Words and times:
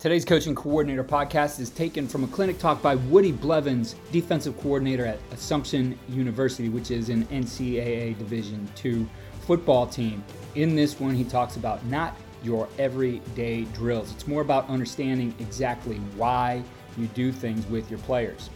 Today's 0.00 0.24
Coaching 0.24 0.54
Coordinator 0.54 1.04
podcast 1.04 1.60
is 1.60 1.68
taken 1.68 2.08
from 2.08 2.24
a 2.24 2.26
clinic 2.28 2.58
talk 2.58 2.80
by 2.80 2.94
Woody 2.94 3.32
Blevins, 3.32 3.96
defensive 4.10 4.58
coordinator 4.58 5.04
at 5.04 5.18
Assumption 5.30 5.98
University, 6.08 6.70
which 6.70 6.90
is 6.90 7.10
an 7.10 7.26
NCAA 7.26 8.16
Division 8.16 8.66
II 8.82 9.06
football 9.42 9.86
team. 9.86 10.24
In 10.54 10.74
this 10.74 10.98
one, 10.98 11.14
he 11.14 11.22
talks 11.22 11.56
about 11.56 11.84
not 11.84 12.16
your 12.42 12.66
everyday 12.78 13.64
drills. 13.74 14.10
It's 14.12 14.26
more 14.26 14.40
about 14.40 14.66
understanding 14.70 15.34
exactly 15.38 15.96
why 16.16 16.62
you 16.96 17.06
do 17.08 17.30
things 17.30 17.66
with 17.66 17.90
your 17.90 17.98
players. 17.98 18.48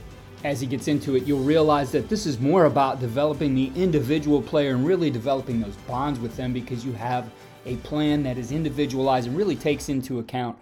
As 0.44 0.62
he 0.62 0.66
gets 0.66 0.88
into 0.88 1.14
it, 1.14 1.24
you'll 1.24 1.44
realize 1.44 1.92
that 1.92 2.08
this 2.08 2.24
is 2.24 2.40
more 2.40 2.64
about 2.64 3.00
developing 3.00 3.54
the 3.54 3.70
individual 3.76 4.40
player 4.40 4.74
and 4.74 4.86
really 4.86 5.10
developing 5.10 5.60
those 5.60 5.76
bonds 5.86 6.18
with 6.20 6.38
them 6.38 6.54
because 6.54 6.86
you 6.86 6.92
have 6.92 7.30
a 7.66 7.76
plan 7.76 8.22
that 8.22 8.38
is 8.38 8.50
individualized 8.50 9.28
and 9.28 9.36
really 9.36 9.56
takes 9.56 9.90
into 9.90 10.20
account 10.20 10.56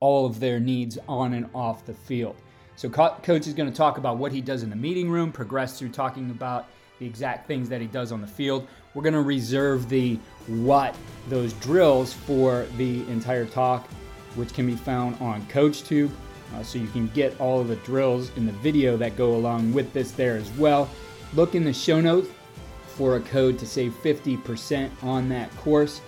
all 0.00 0.26
of 0.26 0.38
their 0.40 0.60
needs 0.60 0.98
on 1.08 1.34
and 1.34 1.48
off 1.54 1.84
the 1.84 1.94
field. 1.94 2.36
So, 2.76 2.88
coach 2.88 3.46
is 3.48 3.54
going 3.54 3.68
to 3.68 3.76
talk 3.76 3.98
about 3.98 4.18
what 4.18 4.30
he 4.30 4.40
does 4.40 4.62
in 4.62 4.70
the 4.70 4.76
meeting 4.76 5.10
room, 5.10 5.32
progress 5.32 5.78
through 5.78 5.88
talking 5.88 6.30
about 6.30 6.66
the 7.00 7.06
exact 7.06 7.48
things 7.48 7.68
that 7.68 7.80
he 7.80 7.88
does 7.88 8.12
on 8.12 8.20
the 8.20 8.26
field. 8.26 8.68
We're 8.94 9.02
going 9.02 9.14
to 9.14 9.22
reserve 9.22 9.88
the 9.88 10.18
what, 10.46 10.94
those 11.28 11.52
drills 11.54 12.12
for 12.12 12.66
the 12.76 13.00
entire 13.08 13.46
talk, 13.46 13.88
which 14.36 14.54
can 14.54 14.66
be 14.66 14.76
found 14.76 15.20
on 15.20 15.42
CoachTube. 15.46 16.10
Uh, 16.54 16.62
so 16.62 16.78
you 16.78 16.86
can 16.88 17.08
get 17.08 17.38
all 17.40 17.60
of 17.60 17.68
the 17.68 17.76
drills 17.76 18.30
in 18.36 18.46
the 18.46 18.52
video 18.52 18.96
that 18.96 19.16
go 19.16 19.34
along 19.34 19.72
with 19.72 19.92
this 19.92 20.12
there 20.12 20.36
as 20.36 20.50
well. 20.52 20.88
Look 21.34 21.54
in 21.54 21.64
the 21.64 21.72
show 21.72 22.00
notes 22.00 22.28
for 22.86 23.16
a 23.16 23.20
code 23.20 23.58
to 23.58 23.66
save 23.66 23.92
50% 24.02 24.90
on 25.02 25.28
that 25.28 25.54
course 25.56 26.00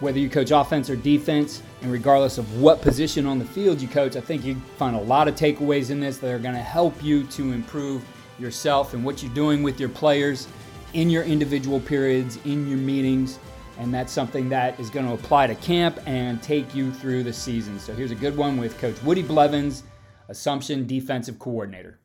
whether 0.00 0.18
you 0.18 0.28
coach 0.28 0.50
offense 0.50 0.90
or 0.90 0.96
defense, 0.96 1.62
and 1.82 1.90
regardless 1.90 2.38
of 2.38 2.60
what 2.60 2.82
position 2.82 3.26
on 3.26 3.38
the 3.38 3.44
field 3.44 3.80
you 3.80 3.88
coach, 3.88 4.16
I 4.16 4.20
think 4.20 4.44
you 4.44 4.56
find 4.76 4.94
a 4.94 5.00
lot 5.00 5.26
of 5.28 5.34
takeaways 5.34 5.90
in 5.90 6.00
this 6.00 6.18
that 6.18 6.32
are 6.32 6.38
going 6.38 6.54
to 6.54 6.60
help 6.60 7.02
you 7.02 7.24
to 7.24 7.52
improve 7.52 8.04
yourself 8.38 8.92
and 8.92 9.04
what 9.04 9.22
you're 9.22 9.32
doing 9.32 9.62
with 9.62 9.80
your 9.80 9.88
players 9.88 10.48
in 10.92 11.08
your 11.10 11.22
individual 11.24 11.80
periods, 11.80 12.38
in 12.44 12.68
your 12.68 12.78
meetings, 12.78 13.38
and 13.78 13.92
that's 13.92 14.12
something 14.12 14.48
that 14.48 14.78
is 14.80 14.88
going 14.90 15.06
to 15.06 15.12
apply 15.12 15.46
to 15.46 15.54
camp 15.56 15.98
and 16.06 16.42
take 16.42 16.74
you 16.74 16.92
through 16.92 17.22
the 17.22 17.32
season. 17.32 17.78
So 17.78 17.94
here's 17.94 18.10
a 18.10 18.16
good 18.16 18.36
one 18.36 18.56
with 18.56 18.78
Coach 18.78 19.02
Woody 19.02 19.22
Blevins, 19.22 19.82
Assumption 20.28 20.86
Defensive 20.86 21.38
Coordinator. 21.38 22.00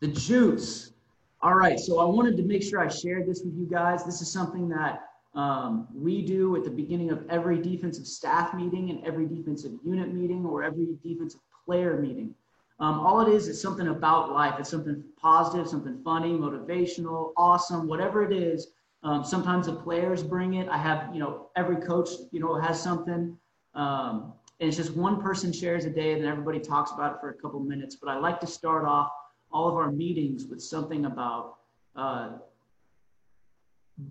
The 0.00 0.08
juice. 0.08 0.92
All 1.42 1.54
right, 1.54 1.78
so 1.78 1.98
I 2.00 2.04
wanted 2.04 2.36
to 2.38 2.42
make 2.42 2.62
sure 2.62 2.80
I 2.80 2.88
shared 2.88 3.26
this 3.28 3.42
with 3.44 3.54
you 3.56 3.68
guys. 3.70 4.04
This 4.04 4.20
is 4.20 4.32
something 4.32 4.68
that 4.70 5.00
um, 5.36 5.86
we 5.94 6.22
do 6.22 6.56
at 6.56 6.64
the 6.64 6.70
beginning 6.70 7.10
of 7.10 7.24
every 7.28 7.60
defensive 7.60 8.06
staff 8.06 8.54
meeting 8.54 8.90
and 8.90 9.04
every 9.04 9.26
defensive 9.26 9.72
unit 9.84 10.12
meeting 10.12 10.46
or 10.46 10.64
every 10.64 10.96
defensive 11.04 11.40
player 11.64 12.00
meeting. 12.00 12.34
Um, 12.80 13.00
all 13.00 13.20
it 13.20 13.32
is 13.32 13.46
is 13.46 13.60
something 13.60 13.88
about 13.88 14.32
life. 14.32 14.54
It's 14.58 14.70
something 14.70 15.04
positive, 15.20 15.68
something 15.68 16.00
funny, 16.02 16.32
motivational, 16.32 17.32
awesome, 17.36 17.86
whatever 17.86 18.22
it 18.22 18.32
is. 18.32 18.68
Um, 19.02 19.24
sometimes 19.24 19.66
the 19.66 19.74
players 19.74 20.22
bring 20.22 20.54
it. 20.54 20.68
I 20.68 20.78
have, 20.78 21.14
you 21.14 21.20
know, 21.20 21.50
every 21.54 21.76
coach, 21.76 22.08
you 22.32 22.40
know, 22.40 22.54
has 22.54 22.82
something. 22.82 23.36
Um, 23.74 24.32
and 24.58 24.68
it's 24.68 24.76
just 24.76 24.96
one 24.96 25.20
person 25.20 25.52
shares 25.52 25.84
a 25.84 25.90
day 25.90 26.12
and 26.12 26.22
then 26.22 26.30
everybody 26.30 26.60
talks 26.60 26.92
about 26.92 27.14
it 27.14 27.20
for 27.20 27.30
a 27.30 27.34
couple 27.34 27.60
minutes. 27.60 27.96
But 27.96 28.08
I 28.08 28.18
like 28.18 28.40
to 28.40 28.46
start 28.46 28.86
off 28.86 29.10
all 29.52 29.68
of 29.68 29.74
our 29.74 29.92
meetings 29.92 30.46
with 30.46 30.62
something 30.62 31.04
about 31.04 31.56
uh, 31.94 32.30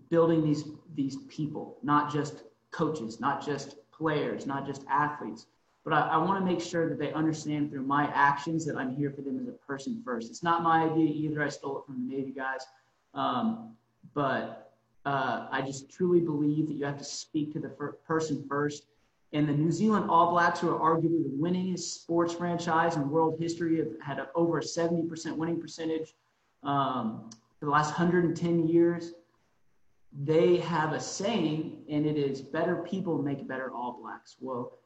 building 0.09 0.43
these 0.43 0.65
these 0.95 1.17
people, 1.27 1.77
not 1.83 2.11
just 2.11 2.43
coaches, 2.71 3.19
not 3.19 3.45
just 3.45 3.75
players, 3.91 4.45
not 4.45 4.65
just 4.65 4.83
athletes. 4.89 5.47
But 5.83 5.93
I, 5.93 5.99
I 6.01 6.17
want 6.17 6.43
to 6.43 6.45
make 6.45 6.61
sure 6.61 6.89
that 6.89 6.97
they 6.97 7.13
understand 7.13 7.69
through 7.69 7.83
my 7.83 8.05
actions 8.13 8.65
that 8.65 8.75
I'm 8.75 8.95
here 8.95 9.11
for 9.11 9.21
them 9.21 9.39
as 9.39 9.47
a 9.47 9.51
person 9.51 10.01
first. 10.03 10.29
It's 10.29 10.41
not 10.41 10.63
my 10.63 10.83
idea 10.83 11.05
either. 11.05 11.43
I 11.43 11.49
stole 11.49 11.79
it 11.79 11.85
from 11.85 12.07
the 12.07 12.15
Navy 12.15 12.31
guys. 12.31 12.65
Um, 13.13 13.75
but 14.13 14.73
uh, 15.05 15.47
I 15.51 15.61
just 15.61 15.89
truly 15.89 16.19
believe 16.19 16.67
that 16.67 16.73
you 16.73 16.85
have 16.85 16.97
to 16.97 17.03
speak 17.03 17.53
to 17.53 17.59
the 17.59 17.69
fir- 17.69 17.97
person 18.07 18.43
first. 18.49 18.87
And 19.33 19.47
the 19.47 19.53
New 19.53 19.71
Zealand 19.71 20.09
All 20.09 20.31
Blacks, 20.31 20.59
who 20.59 20.69
are 20.73 20.79
arguably 20.79 21.23
the 21.23 21.37
winningest 21.37 21.79
sports 21.79 22.33
franchise 22.33 22.95
in 22.95 23.09
world 23.09 23.37
history, 23.39 23.77
have 23.77 23.89
had 24.03 24.17
a, 24.17 24.29
over 24.33 24.57
a 24.57 24.61
70% 24.61 25.35
winning 25.35 25.59
percentage 25.59 26.15
um, 26.63 27.29
for 27.59 27.65
the 27.65 27.71
last 27.71 27.89
110 27.89 28.67
years 28.67 29.13
they 30.23 30.57
have 30.57 30.93
a 30.93 30.99
saying, 30.99 31.83
and 31.89 32.05
it 32.05 32.17
is 32.17 32.41
better 32.41 32.77
people 32.77 33.21
make 33.21 33.47
better 33.47 33.71
All 33.71 33.99
Blacks. 34.01 34.37
Well, 34.39 34.77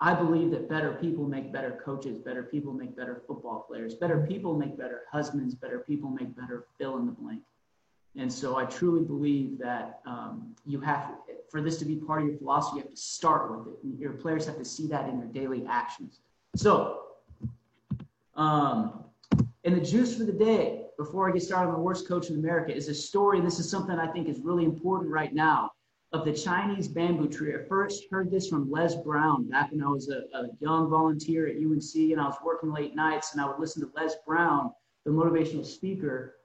I 0.00 0.14
believe 0.14 0.50
that 0.50 0.68
better 0.68 0.92
people 1.00 1.26
make 1.26 1.52
better 1.52 1.80
coaches, 1.84 2.18
better 2.18 2.42
people 2.42 2.72
make 2.72 2.96
better 2.96 3.22
football 3.26 3.64
players, 3.68 3.94
better 3.94 4.26
people 4.26 4.54
make 4.56 4.76
better 4.76 5.02
husbands, 5.10 5.54
better 5.54 5.80
people 5.80 6.10
make 6.10 6.36
better 6.36 6.66
fill 6.78 6.98
in 6.98 7.06
the 7.06 7.12
blank. 7.12 7.42
And 8.16 8.32
so 8.32 8.56
I 8.56 8.64
truly 8.64 9.04
believe 9.04 9.58
that 9.58 10.00
um, 10.06 10.54
you 10.64 10.80
have, 10.80 11.12
for 11.50 11.60
this 11.60 11.78
to 11.78 11.84
be 11.84 11.96
part 11.96 12.22
of 12.22 12.28
your 12.28 12.38
philosophy, 12.38 12.78
you 12.78 12.82
have 12.82 12.90
to 12.90 12.96
start 12.96 13.50
with 13.50 13.74
it. 13.74 14.00
Your 14.00 14.12
players 14.12 14.46
have 14.46 14.58
to 14.58 14.64
see 14.64 14.86
that 14.88 15.08
in 15.08 15.18
their 15.18 15.28
daily 15.28 15.66
actions. 15.68 16.20
So, 16.54 17.02
um, 18.34 19.04
and 19.64 19.76
the 19.76 19.80
juice 19.80 20.16
for 20.16 20.24
the 20.24 20.32
day, 20.32 20.85
before 20.96 21.28
I 21.28 21.32
get 21.32 21.42
started 21.42 21.68
on 21.68 21.74
the 21.74 21.80
worst 21.80 22.08
coach 22.08 22.30
in 22.30 22.36
America, 22.36 22.74
is 22.74 22.88
a 22.88 22.94
story. 22.94 23.40
This 23.40 23.58
is 23.58 23.68
something 23.68 23.98
I 23.98 24.06
think 24.06 24.28
is 24.28 24.40
really 24.40 24.64
important 24.64 25.10
right 25.10 25.34
now 25.34 25.70
of 26.12 26.24
the 26.24 26.32
Chinese 26.32 26.88
bamboo 26.88 27.28
tree. 27.28 27.54
I 27.54 27.66
first 27.68 28.04
heard 28.10 28.30
this 28.30 28.48
from 28.48 28.70
Les 28.70 28.94
Brown 28.96 29.48
back 29.48 29.72
when 29.72 29.82
I 29.82 29.88
was 29.88 30.08
a, 30.08 30.22
a 30.36 30.48
young 30.60 30.88
volunteer 30.88 31.46
at 31.48 31.56
UNC 31.56 31.94
and 31.94 32.20
I 32.20 32.26
was 32.26 32.36
working 32.44 32.72
late 32.72 32.94
nights 32.94 33.32
and 33.32 33.40
I 33.40 33.46
would 33.46 33.58
listen 33.58 33.82
to 33.82 33.90
Les 33.94 34.14
Brown, 34.26 34.70
the 35.04 35.10
motivational 35.10 35.66
speaker, 35.66 36.36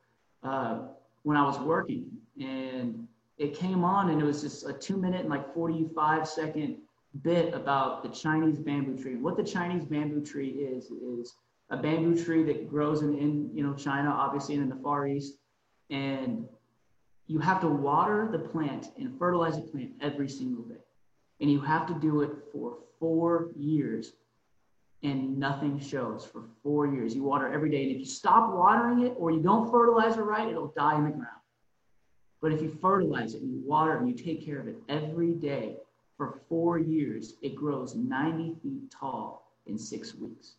uh, 0.44 0.80
when 1.24 1.38
I 1.38 1.44
was 1.44 1.60
working. 1.60 2.08
And 2.40 3.08
it 3.38 3.54
came 3.54 3.84
on 3.84 4.10
and 4.10 4.22
it 4.22 4.26
was 4.26 4.42
just 4.42 4.68
a 4.68 4.74
two 4.74 4.98
minute 4.98 5.22
and 5.22 5.30
like 5.30 5.54
45 5.54 6.28
second 6.28 6.78
bit 7.22 7.54
about 7.54 8.04
the 8.04 8.10
Chinese 8.10 8.58
bamboo 8.58 9.02
tree. 9.02 9.14
And 9.14 9.24
What 9.24 9.38
the 9.38 9.44
Chinese 9.44 9.86
bamboo 9.86 10.22
tree 10.22 10.50
is, 10.50 10.86
is 10.86 11.36
a 11.72 11.78
bamboo 11.78 12.22
tree 12.22 12.44
that 12.44 12.70
grows 12.70 13.02
in, 13.02 13.18
in 13.18 13.50
you 13.54 13.64
know 13.64 13.74
China, 13.74 14.10
obviously, 14.10 14.56
and 14.56 14.64
in 14.64 14.70
the 14.70 14.84
Far 14.84 15.08
East, 15.08 15.38
and 15.90 16.46
you 17.28 17.40
have 17.40 17.62
to 17.62 17.68
water 17.68 18.28
the 18.32 18.40
plant 18.40 18.90
and 18.98 19.18
fertilize 19.18 19.56
the 19.56 19.64
plant 19.64 19.92
every 20.02 20.28
single 20.28 20.64
day, 20.64 20.84
and 21.40 21.50
you 21.50 21.62
have 21.62 21.88
to 21.88 21.94
do 21.96 22.22
it 22.22 22.32
for 22.52 22.78
four 23.00 23.52
years, 23.56 24.14
and 25.02 25.40
nothing 25.40 25.80
shows 25.80 26.26
for 26.26 26.44
four 26.62 26.88
years. 26.88 27.16
You 27.16 27.24
water 27.24 27.52
every 27.52 27.72
day, 27.72 27.84
and 27.84 27.92
if 27.92 28.00
you 28.00 28.06
stop 28.06 28.54
watering 28.54 29.06
it 29.06 29.16
or 29.18 29.32
you 29.32 29.42
don't 29.42 29.72
fertilize 29.72 30.18
it 30.18 30.22
right, 30.22 30.50
it'll 30.50 30.74
die 30.76 30.98
in 30.98 31.06
the 31.06 31.12
ground. 31.12 31.28
But 32.42 32.52
if 32.52 32.62
you 32.62 32.70
fertilize 32.70 33.34
it 33.34 33.44
and 33.44 33.52
you 33.52 33.62
water 33.66 33.96
it 33.96 34.02
and 34.02 34.10
you 34.10 34.16
take 34.16 34.44
care 34.44 34.60
of 34.60 34.68
it 34.68 34.76
every 34.90 35.34
day 35.34 35.78
for 36.18 36.42
four 36.50 36.80
years, 36.80 37.36
it 37.42 37.56
grows 37.56 37.96
90 37.96 38.56
feet 38.62 38.92
tall 38.92 39.54
in 39.68 39.78
six 39.78 40.16
weeks. 40.16 40.56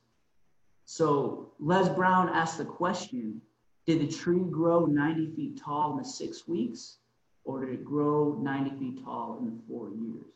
So 0.95 1.53
Les 1.59 1.89
Brown 1.89 2.29
asked 2.29 2.59
the 2.59 2.67
question 2.67 3.41
Did 3.87 4.03
the 4.03 4.09
tree 4.09 4.45
grow 4.51 4.85
90 4.85 5.35
feet 5.35 5.57
tall 5.57 5.93
in 5.93 5.97
the 5.97 6.05
six 6.05 6.47
weeks, 6.47 6.99
or 7.45 7.65
did 7.65 7.73
it 7.73 7.83
grow 7.83 8.39
90 8.43 8.79
feet 8.79 9.03
tall 9.03 9.39
in 9.39 9.47
the 9.47 9.63
four 9.67 9.89
years? 9.89 10.27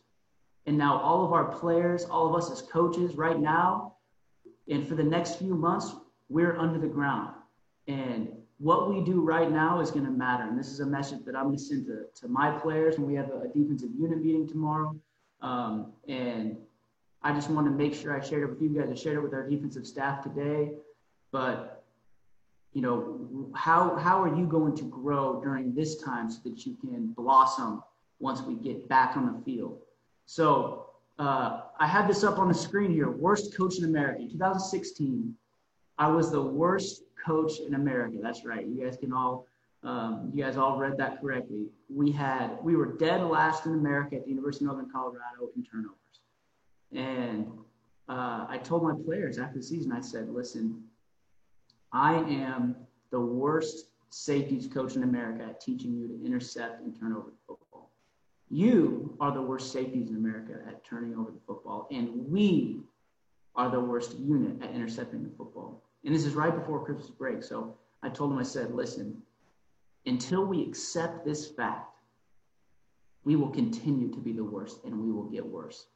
And 0.64 0.78
now, 0.78 0.98
all 0.98 1.26
of 1.26 1.34
our 1.34 1.44
players, 1.44 2.06
all 2.06 2.26
of 2.26 2.34
us 2.34 2.50
as 2.50 2.62
coaches 2.62 3.16
right 3.16 3.38
now, 3.38 3.96
and 4.66 4.88
for 4.88 4.94
the 4.94 5.04
next 5.04 5.38
few 5.38 5.54
months, 5.54 5.94
we're 6.30 6.56
under 6.56 6.78
the 6.78 6.88
ground. 6.88 7.34
And 7.86 8.30
what 8.56 8.88
we 8.88 9.04
do 9.04 9.20
right 9.20 9.50
now 9.52 9.80
is 9.80 9.90
going 9.90 10.06
to 10.06 10.10
matter. 10.10 10.44
And 10.44 10.58
this 10.58 10.68
is 10.68 10.80
a 10.80 10.86
message 10.86 11.22
that 11.26 11.36
I'm 11.36 11.48
going 11.48 11.58
to 11.58 11.62
send 11.62 11.84
to, 11.88 12.06
to 12.22 12.28
my 12.28 12.50
players 12.58 12.98
when 12.98 13.06
we 13.06 13.14
have 13.16 13.28
a 13.28 13.48
defensive 13.54 13.90
unit 13.94 14.24
meeting 14.24 14.48
tomorrow. 14.48 14.96
Um, 15.42 15.92
and 16.08 16.56
I 17.22 17.32
just 17.32 17.50
want 17.50 17.66
to 17.66 17.72
make 17.72 17.94
sure 17.94 18.18
I 18.18 18.24
shared 18.24 18.44
it 18.44 18.50
with 18.50 18.62
you 18.62 18.68
guys. 18.68 18.90
I 18.90 18.94
shared 18.94 19.16
it 19.16 19.22
with 19.22 19.34
our 19.34 19.48
defensive 19.48 19.86
staff 19.86 20.22
today. 20.22 20.72
But, 21.32 21.84
you 22.72 22.82
know, 22.82 23.50
how, 23.54 23.96
how 23.96 24.22
are 24.22 24.34
you 24.34 24.46
going 24.46 24.76
to 24.76 24.84
grow 24.84 25.40
during 25.40 25.74
this 25.74 26.02
time 26.02 26.30
so 26.30 26.38
that 26.44 26.64
you 26.64 26.76
can 26.76 27.08
blossom 27.08 27.82
once 28.20 28.42
we 28.42 28.54
get 28.54 28.88
back 28.88 29.16
on 29.16 29.32
the 29.32 29.44
field? 29.44 29.78
So 30.26 30.90
uh, 31.18 31.62
I 31.78 31.86
had 31.86 32.08
this 32.08 32.22
up 32.24 32.38
on 32.38 32.48
the 32.48 32.54
screen 32.54 32.92
here. 32.92 33.10
Worst 33.10 33.56
coach 33.56 33.78
in 33.78 33.84
America. 33.84 34.22
In 34.22 34.30
2016, 34.30 35.34
I 35.98 36.08
was 36.08 36.30
the 36.30 36.42
worst 36.42 37.02
coach 37.24 37.60
in 37.60 37.74
America. 37.74 38.18
That's 38.22 38.44
right. 38.44 38.66
You 38.66 38.84
guys 38.84 38.96
can 38.96 39.12
all, 39.12 39.46
um, 39.82 40.30
you 40.34 40.44
guys 40.44 40.56
all 40.56 40.78
read 40.78 40.98
that 40.98 41.20
correctly. 41.20 41.66
We 41.88 42.12
had, 42.12 42.58
we 42.62 42.76
were 42.76 42.96
dead 42.96 43.22
last 43.22 43.66
in 43.66 43.72
America 43.72 44.16
at 44.16 44.24
the 44.24 44.30
University 44.30 44.64
of 44.64 44.72
Northern 44.72 44.90
Colorado 44.90 45.50
in 45.56 45.64
turnovers. 45.64 45.96
And 46.92 47.48
uh, 48.08 48.46
I 48.48 48.58
told 48.62 48.82
my 48.82 48.94
players 49.04 49.38
after 49.38 49.58
the 49.58 49.64
season, 49.64 49.92
I 49.92 50.00
said, 50.00 50.28
listen, 50.28 50.82
I 51.92 52.14
am 52.14 52.76
the 53.10 53.20
worst 53.20 53.86
safeties 54.10 54.66
coach 54.66 54.96
in 54.96 55.02
America 55.02 55.44
at 55.44 55.60
teaching 55.60 55.94
you 55.94 56.08
to 56.08 56.24
intercept 56.24 56.82
and 56.82 56.98
turn 56.98 57.12
over 57.12 57.30
the 57.30 57.36
football. 57.46 57.90
You 58.48 59.16
are 59.20 59.32
the 59.32 59.42
worst 59.42 59.72
safeties 59.72 60.10
in 60.10 60.16
America 60.16 60.60
at 60.68 60.84
turning 60.84 61.16
over 61.16 61.30
the 61.30 61.40
football, 61.46 61.88
and 61.90 62.28
we 62.28 62.80
are 63.56 63.70
the 63.70 63.80
worst 63.80 64.16
unit 64.18 64.62
at 64.62 64.70
intercepting 64.70 65.24
the 65.24 65.30
football. 65.36 65.82
And 66.04 66.14
this 66.14 66.24
is 66.24 66.34
right 66.34 66.54
before 66.54 66.84
Christmas 66.84 67.10
break. 67.10 67.42
So 67.42 67.74
I 68.02 68.08
told 68.08 68.30
him, 68.30 68.38
I 68.38 68.44
said, 68.44 68.72
listen, 68.72 69.20
until 70.04 70.44
we 70.44 70.62
accept 70.62 71.24
this 71.24 71.48
fact, 71.48 71.98
we 73.24 73.34
will 73.34 73.50
continue 73.50 74.08
to 74.12 74.20
be 74.20 74.32
the 74.32 74.44
worst 74.44 74.84
and 74.84 74.96
we 74.96 75.10
will 75.10 75.24
get 75.24 75.44
worse. 75.44 75.86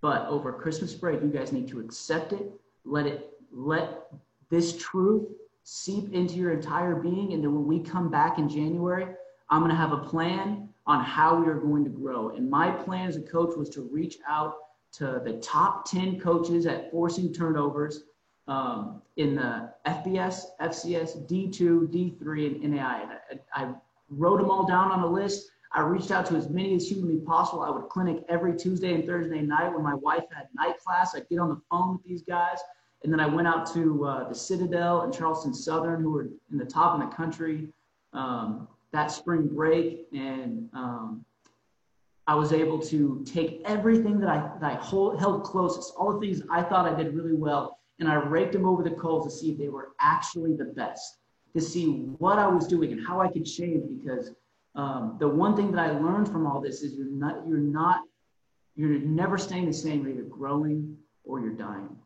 But 0.00 0.26
over 0.26 0.52
Christmas 0.52 0.94
break, 0.94 1.22
you 1.22 1.28
guys 1.28 1.52
need 1.52 1.68
to 1.68 1.80
accept 1.80 2.32
it, 2.32 2.50
let 2.84 3.06
it, 3.06 3.30
let 3.50 4.08
this 4.50 4.76
truth 4.76 5.28
seep 5.62 6.12
into 6.12 6.34
your 6.34 6.52
entire 6.52 6.94
being. 6.94 7.32
And 7.32 7.42
then 7.42 7.54
when 7.54 7.66
we 7.66 7.80
come 7.80 8.10
back 8.10 8.38
in 8.38 8.48
January, 8.48 9.06
I'm 9.50 9.60
going 9.60 9.70
to 9.70 9.76
have 9.76 9.92
a 9.92 9.98
plan 9.98 10.68
on 10.86 11.02
how 11.02 11.40
we 11.40 11.48
are 11.48 11.58
going 11.58 11.84
to 11.84 11.90
grow. 11.90 12.30
And 12.30 12.48
my 12.48 12.70
plan 12.70 13.08
as 13.08 13.16
a 13.16 13.22
coach 13.22 13.56
was 13.56 13.68
to 13.70 13.82
reach 13.82 14.18
out 14.28 14.54
to 14.92 15.20
the 15.24 15.34
top 15.42 15.90
10 15.90 16.20
coaches 16.20 16.66
at 16.66 16.90
forcing 16.90 17.32
turnovers 17.32 18.04
um, 18.48 19.02
in 19.16 19.34
the 19.34 19.72
FBS, 19.86 20.42
FCS, 20.60 21.28
D2, 21.28 21.88
D3, 21.88 22.62
and 22.62 22.74
NAI. 22.74 23.18
I, 23.54 23.64
I 23.64 23.74
wrote 24.08 24.40
them 24.40 24.50
all 24.50 24.66
down 24.66 24.92
on 24.92 25.00
a 25.00 25.06
list. 25.06 25.50
I 25.72 25.80
reached 25.80 26.10
out 26.10 26.26
to 26.26 26.36
as 26.36 26.48
many 26.48 26.74
as 26.74 26.88
humanly 26.88 27.18
possible. 27.18 27.62
I 27.62 27.70
would 27.70 27.88
clinic 27.88 28.24
every 28.28 28.56
Tuesday 28.56 28.94
and 28.94 29.04
Thursday 29.04 29.42
night 29.42 29.72
when 29.72 29.82
my 29.82 29.94
wife 29.94 30.24
had 30.34 30.48
night 30.54 30.78
class. 30.78 31.14
I'd 31.14 31.28
get 31.28 31.38
on 31.38 31.48
the 31.48 31.60
phone 31.70 31.92
with 31.92 32.04
these 32.04 32.22
guys. 32.22 32.58
And 33.04 33.12
then 33.12 33.20
I 33.20 33.26
went 33.26 33.46
out 33.46 33.72
to 33.74 34.04
uh, 34.04 34.28
the 34.28 34.34
Citadel 34.34 35.02
and 35.02 35.12
Charleston 35.12 35.52
Southern, 35.54 36.00
who 36.00 36.10
were 36.10 36.28
in 36.50 36.58
the 36.58 36.64
top 36.64 37.00
in 37.00 37.08
the 37.08 37.14
country 37.14 37.68
um, 38.12 38.68
that 38.92 39.10
spring 39.10 39.48
break. 39.48 40.06
And 40.12 40.68
um, 40.72 41.24
I 42.26 42.34
was 42.34 42.52
able 42.52 42.78
to 42.80 43.22
take 43.24 43.62
everything 43.64 44.18
that 44.20 44.28
I, 44.28 44.50
that 44.60 44.72
I 44.72 44.74
hold, 44.76 45.20
held 45.20 45.44
closest, 45.44 45.94
all 45.96 46.12
the 46.12 46.20
things 46.20 46.42
I 46.50 46.62
thought 46.62 46.86
I 46.86 46.96
did 46.96 47.14
really 47.14 47.34
well, 47.34 47.78
and 48.00 48.08
I 48.08 48.14
raked 48.14 48.52
them 48.52 48.66
over 48.66 48.82
the 48.82 48.90
coals 48.90 49.26
to 49.26 49.30
see 49.30 49.52
if 49.52 49.58
they 49.58 49.68
were 49.68 49.90
actually 50.00 50.54
the 50.54 50.64
best, 50.64 51.18
to 51.54 51.60
see 51.60 51.86
what 52.18 52.38
I 52.38 52.46
was 52.48 52.66
doing 52.66 52.92
and 52.92 53.06
how 53.06 53.20
I 53.20 53.28
could 53.28 53.44
change. 53.44 53.84
Because 53.98 54.32
um, 54.76 55.16
the 55.18 55.28
one 55.28 55.56
thing 55.56 55.72
that 55.72 55.80
I 55.80 55.98
learned 55.98 56.28
from 56.28 56.46
all 56.46 56.60
this 56.60 56.82
is 56.82 56.94
you're 56.94 57.06
not, 57.06 57.46
you're 57.46 57.58
not, 57.58 58.00
you're 58.74 58.98
never 59.00 59.38
staying 59.38 59.66
the 59.66 59.72
same. 59.72 60.02
You're 60.02 60.12
either 60.12 60.22
growing 60.22 60.96
or 61.24 61.40
you're 61.40 61.54
dying. 61.54 61.96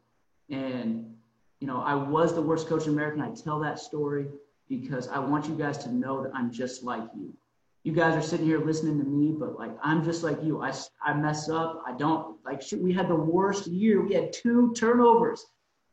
And 0.49 1.15
you 1.61 1.67
know, 1.67 1.83
I 1.83 1.95
was 1.95 2.35
the 2.35 2.41
worst 2.41 2.69
coach 2.69 2.87
in 2.87 2.93
America. 2.93 3.21
I 3.23 3.35
tell 3.35 3.61
that 3.61 3.79
story 3.79 4.27
because 4.69 5.09
I 5.09 5.19
want 5.19 5.47
you 5.47 5.55
guys 5.55 5.79
to 5.79 5.93
know 5.93 6.23
that 6.23 6.35
I'm 6.35 6.51
just 6.51 6.83
like 6.83 7.03
you. 7.15 7.35
You 7.83 7.93
guys 7.93 8.15
are 8.15 8.23
sitting 8.23 8.47
here 8.47 8.65
listening 8.65 8.99
to 8.99 9.05
me, 9.05 9.35
but 9.39 9.59
like 9.59 9.73
I'm 9.83 10.05
just 10.05 10.23
like 10.23 10.43
you. 10.43 10.63
I, 10.63 10.73
I 11.05 11.15
mess 11.15 11.49
up. 11.49 11.83
I 11.87 11.93
don't 11.93 12.37
like. 12.45 12.63
Shit, 12.63 12.81
we 12.81 12.93
had 12.93 13.09
the 13.09 13.17
worst 13.17 13.67
year. 13.67 14.03
We 14.03 14.15
had 14.15 14.33
two 14.33 14.73
turnovers 14.75 15.45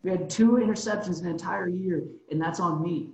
we 0.04 0.12
had 0.12 0.30
two 0.30 0.52
interceptions 0.52 1.22
an 1.22 1.28
entire 1.28 1.68
year, 1.68 2.04
and 2.32 2.42
that's 2.42 2.60
on 2.60 2.82
me. 2.82 3.10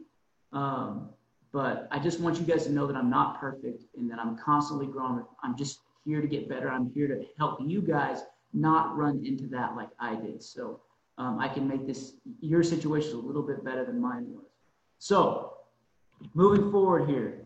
Um, 0.51 1.09
but 1.53 1.87
I 1.91 1.99
just 1.99 2.19
want 2.19 2.39
you 2.39 2.45
guys 2.45 2.65
to 2.65 2.71
know 2.71 2.87
that 2.87 2.97
I'm 2.97 3.11
not 3.11 3.39
perfect 3.39 3.83
and 3.95 4.09
that 4.09 4.19
I'm 4.19 4.35
constantly 4.37 4.87
growing. 4.87 5.23
I'm 5.43 5.55
just 5.55 5.81
here 6.03 6.19
to 6.19 6.27
get 6.27 6.49
better. 6.49 6.69
I'm 6.69 6.91
here 6.93 7.07
to 7.07 7.23
help 7.37 7.59
you 7.61 7.81
guys 7.81 8.23
not 8.53 8.97
run 8.97 9.23
into 9.23 9.47
that 9.47 9.75
like 9.75 9.89
I 9.99 10.15
did. 10.15 10.41
So 10.41 10.81
um, 11.19 11.39
I 11.39 11.47
can 11.47 11.67
make 11.67 11.85
this 11.85 12.13
your 12.41 12.63
situation 12.63 13.13
a 13.15 13.19
little 13.19 13.43
bit 13.43 13.63
better 13.63 13.85
than 13.85 14.01
mine 14.01 14.25
was. 14.29 14.45
So 14.97 15.53
moving 16.33 16.71
forward 16.71 17.07
here, 17.07 17.45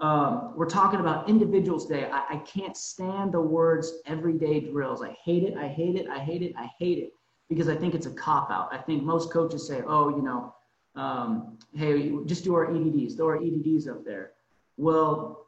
um, 0.00 0.54
we're 0.56 0.68
talking 0.68 1.00
about 1.00 1.28
Individuals 1.28 1.86
Day. 1.86 2.08
I, 2.10 2.24
I 2.30 2.36
can't 2.38 2.76
stand 2.76 3.32
the 3.32 3.40
words 3.40 4.00
everyday 4.06 4.60
drills. 4.60 5.02
I 5.02 5.16
hate 5.24 5.44
it. 5.44 5.56
I 5.58 5.68
hate 5.68 5.96
it. 5.96 6.06
I 6.08 6.18
hate 6.18 6.42
it. 6.42 6.54
I 6.56 6.70
hate 6.78 6.98
it 6.98 7.12
because 7.50 7.68
I 7.68 7.76
think 7.76 7.94
it's 7.94 8.06
a 8.06 8.14
cop 8.14 8.50
out. 8.50 8.70
I 8.72 8.78
think 8.78 9.02
most 9.02 9.30
coaches 9.30 9.68
say, 9.68 9.82
oh, 9.86 10.08
you 10.08 10.22
know, 10.22 10.54
um, 10.94 11.58
hey, 11.74 12.12
just 12.26 12.44
do 12.44 12.54
our 12.54 12.66
EDDs, 12.66 13.16
throw 13.16 13.28
our 13.28 13.38
EDDs 13.38 13.88
up 13.88 14.04
there. 14.04 14.32
Well, 14.76 15.46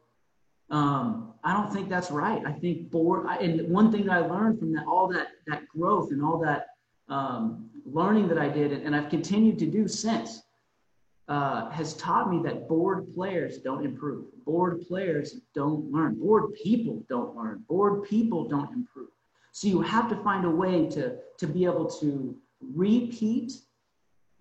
um, 0.70 1.34
I 1.44 1.52
don't 1.52 1.72
think 1.72 1.88
that's 1.88 2.10
right. 2.10 2.42
I 2.46 2.52
think 2.52 2.90
bored, 2.90 3.26
and 3.26 3.68
one 3.68 3.92
thing 3.92 4.06
that 4.06 4.12
I 4.12 4.26
learned 4.26 4.58
from 4.58 4.72
that, 4.72 4.86
all 4.86 5.08
that, 5.08 5.28
that 5.46 5.68
growth 5.68 6.10
and 6.10 6.24
all 6.24 6.38
that 6.38 6.68
um, 7.08 7.68
learning 7.84 8.28
that 8.28 8.38
I 8.38 8.48
did, 8.48 8.72
and 8.72 8.96
I've 8.96 9.10
continued 9.10 9.58
to 9.58 9.66
do 9.66 9.86
since, 9.86 10.42
uh, 11.28 11.70
has 11.70 11.94
taught 11.94 12.30
me 12.30 12.42
that 12.42 12.68
bored 12.68 13.12
players 13.14 13.58
don't 13.58 13.84
improve. 13.84 14.26
Bored 14.44 14.82
players 14.86 15.40
don't 15.54 15.90
learn. 15.90 16.14
Bored 16.14 16.52
people 16.54 17.02
don't 17.08 17.34
learn. 17.34 17.64
Bored 17.68 18.04
people 18.04 18.46
don't 18.46 18.70
improve. 18.72 19.08
So 19.52 19.68
you 19.68 19.80
have 19.82 20.08
to 20.10 20.16
find 20.16 20.44
a 20.44 20.50
way 20.50 20.86
to, 20.90 21.16
to 21.38 21.46
be 21.46 21.64
able 21.64 21.88
to 22.00 22.36
repeat 22.74 23.52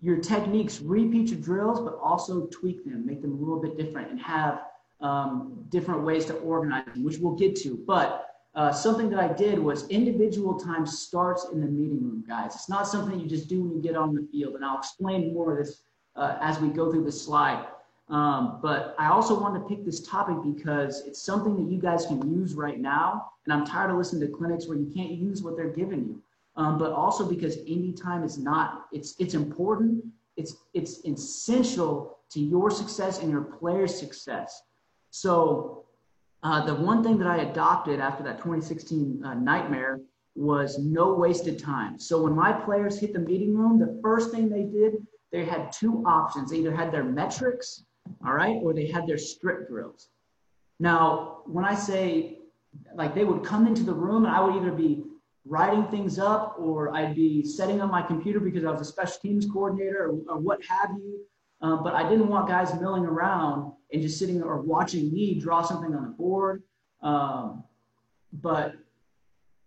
your 0.04 0.18
techniques, 0.18 0.82
repeat 0.82 1.30
your 1.30 1.40
drills, 1.40 1.80
but 1.80 1.98
also 1.98 2.46
tweak 2.48 2.84
them, 2.84 3.06
make 3.06 3.22
them 3.22 3.32
a 3.32 3.36
little 3.36 3.58
bit 3.58 3.78
different, 3.78 4.10
and 4.10 4.20
have 4.20 4.64
um, 5.00 5.64
different 5.70 6.02
ways 6.02 6.26
to 6.26 6.34
organize 6.34 6.84
them, 6.92 7.02
which 7.02 7.16
we'll 7.16 7.34
get 7.34 7.56
to. 7.56 7.82
But 7.86 8.26
uh, 8.54 8.70
something 8.70 9.08
that 9.08 9.18
I 9.18 9.32
did 9.32 9.58
was 9.58 9.88
individual 9.88 10.60
time 10.60 10.84
starts 10.84 11.46
in 11.54 11.60
the 11.62 11.66
meeting 11.66 12.02
room, 12.02 12.22
guys. 12.28 12.54
It's 12.54 12.68
not 12.68 12.86
something 12.86 13.18
you 13.18 13.26
just 13.26 13.48
do 13.48 13.62
when 13.62 13.72
you 13.74 13.80
get 13.80 13.96
on 13.96 14.14
the 14.14 14.28
field, 14.30 14.56
and 14.56 14.64
I'll 14.64 14.78
explain 14.78 15.32
more 15.32 15.52
of 15.52 15.64
this 15.64 15.80
uh, 16.16 16.36
as 16.38 16.60
we 16.60 16.68
go 16.68 16.92
through 16.92 17.04
the 17.04 17.12
slide. 17.12 17.66
Um, 18.10 18.58
but 18.60 18.94
I 18.98 19.08
also 19.08 19.40
wanted 19.40 19.60
to 19.60 19.64
pick 19.64 19.86
this 19.86 20.06
topic 20.06 20.36
because 20.44 21.06
it's 21.06 21.22
something 21.22 21.56
that 21.56 21.72
you 21.72 21.80
guys 21.80 22.04
can 22.04 22.20
use 22.30 22.52
right 22.52 22.78
now. 22.78 23.30
And 23.46 23.54
I'm 23.54 23.64
tired 23.64 23.90
of 23.90 23.96
listening 23.96 24.28
to 24.28 24.36
clinics 24.36 24.66
where 24.66 24.76
you 24.76 24.92
can't 24.94 25.12
use 25.12 25.42
what 25.42 25.56
they're 25.56 25.72
giving 25.72 26.00
you. 26.00 26.22
Um, 26.56 26.78
but 26.78 26.92
also 26.92 27.28
because 27.28 27.56
indie 27.58 28.00
time 28.00 28.22
is 28.22 28.38
not, 28.38 28.86
it's, 28.92 29.14
it's 29.18 29.34
important. 29.34 30.04
It's, 30.36 30.56
it's 30.72 31.04
essential 31.04 32.18
to 32.30 32.40
your 32.40 32.70
success 32.70 33.20
and 33.20 33.30
your 33.30 33.42
player's 33.42 33.98
success. 33.98 34.62
So 35.10 35.84
uh, 36.42 36.64
the 36.64 36.74
one 36.74 37.02
thing 37.02 37.18
that 37.18 37.26
I 37.26 37.38
adopted 37.38 38.00
after 38.00 38.22
that 38.24 38.38
2016 38.38 39.24
uh, 39.24 39.34
nightmare 39.34 40.00
was 40.36 40.78
no 40.78 41.14
wasted 41.14 41.58
time. 41.58 41.98
So 41.98 42.22
when 42.22 42.34
my 42.34 42.52
players 42.52 42.98
hit 42.98 43.12
the 43.12 43.20
meeting 43.20 43.56
room, 43.56 43.78
the 43.78 43.98
first 44.02 44.30
thing 44.30 44.48
they 44.48 44.64
did, 44.64 45.06
they 45.32 45.44
had 45.44 45.72
two 45.72 46.04
options. 46.06 46.50
They 46.50 46.58
either 46.58 46.74
had 46.74 46.92
their 46.92 47.04
metrics 47.04 47.84
all 48.24 48.34
right, 48.34 48.58
or 48.62 48.72
they 48.72 48.86
had 48.86 49.06
their 49.06 49.18
strip 49.18 49.68
drills. 49.68 50.08
Now, 50.80 51.42
when 51.46 51.64
I 51.64 51.74
say 51.74 52.38
like 52.94 53.14
they 53.14 53.24
would 53.24 53.44
come 53.44 53.66
into 53.66 53.82
the 53.82 53.94
room 53.94 54.24
and 54.24 54.34
I 54.34 54.40
would 54.40 54.56
either 54.56 54.72
be 54.72 55.04
writing 55.46 55.84
things 55.88 56.18
up 56.18 56.56
or 56.58 56.94
I'd 56.94 57.14
be 57.14 57.44
setting 57.44 57.80
up 57.80 57.90
my 57.90 58.02
computer 58.02 58.40
because 58.40 58.64
I 58.64 58.70
was 58.70 58.80
a 58.80 58.84
special 58.84 59.20
teams 59.20 59.46
coordinator 59.46 60.06
or, 60.06 60.34
or 60.34 60.38
what 60.38 60.64
have 60.64 60.90
you. 60.96 61.20
Um, 61.60 61.82
but 61.82 61.94
I 61.94 62.08
didn't 62.08 62.28
want 62.28 62.48
guys 62.48 62.78
milling 62.80 63.04
around 63.04 63.72
and 63.92 64.02
just 64.02 64.18
sitting 64.18 64.42
or 64.42 64.60
watching 64.60 65.12
me 65.12 65.34
draw 65.38 65.62
something 65.62 65.94
on 65.94 66.02
the 66.02 66.10
board. 66.10 66.62
Um, 67.02 67.64
but 68.32 68.74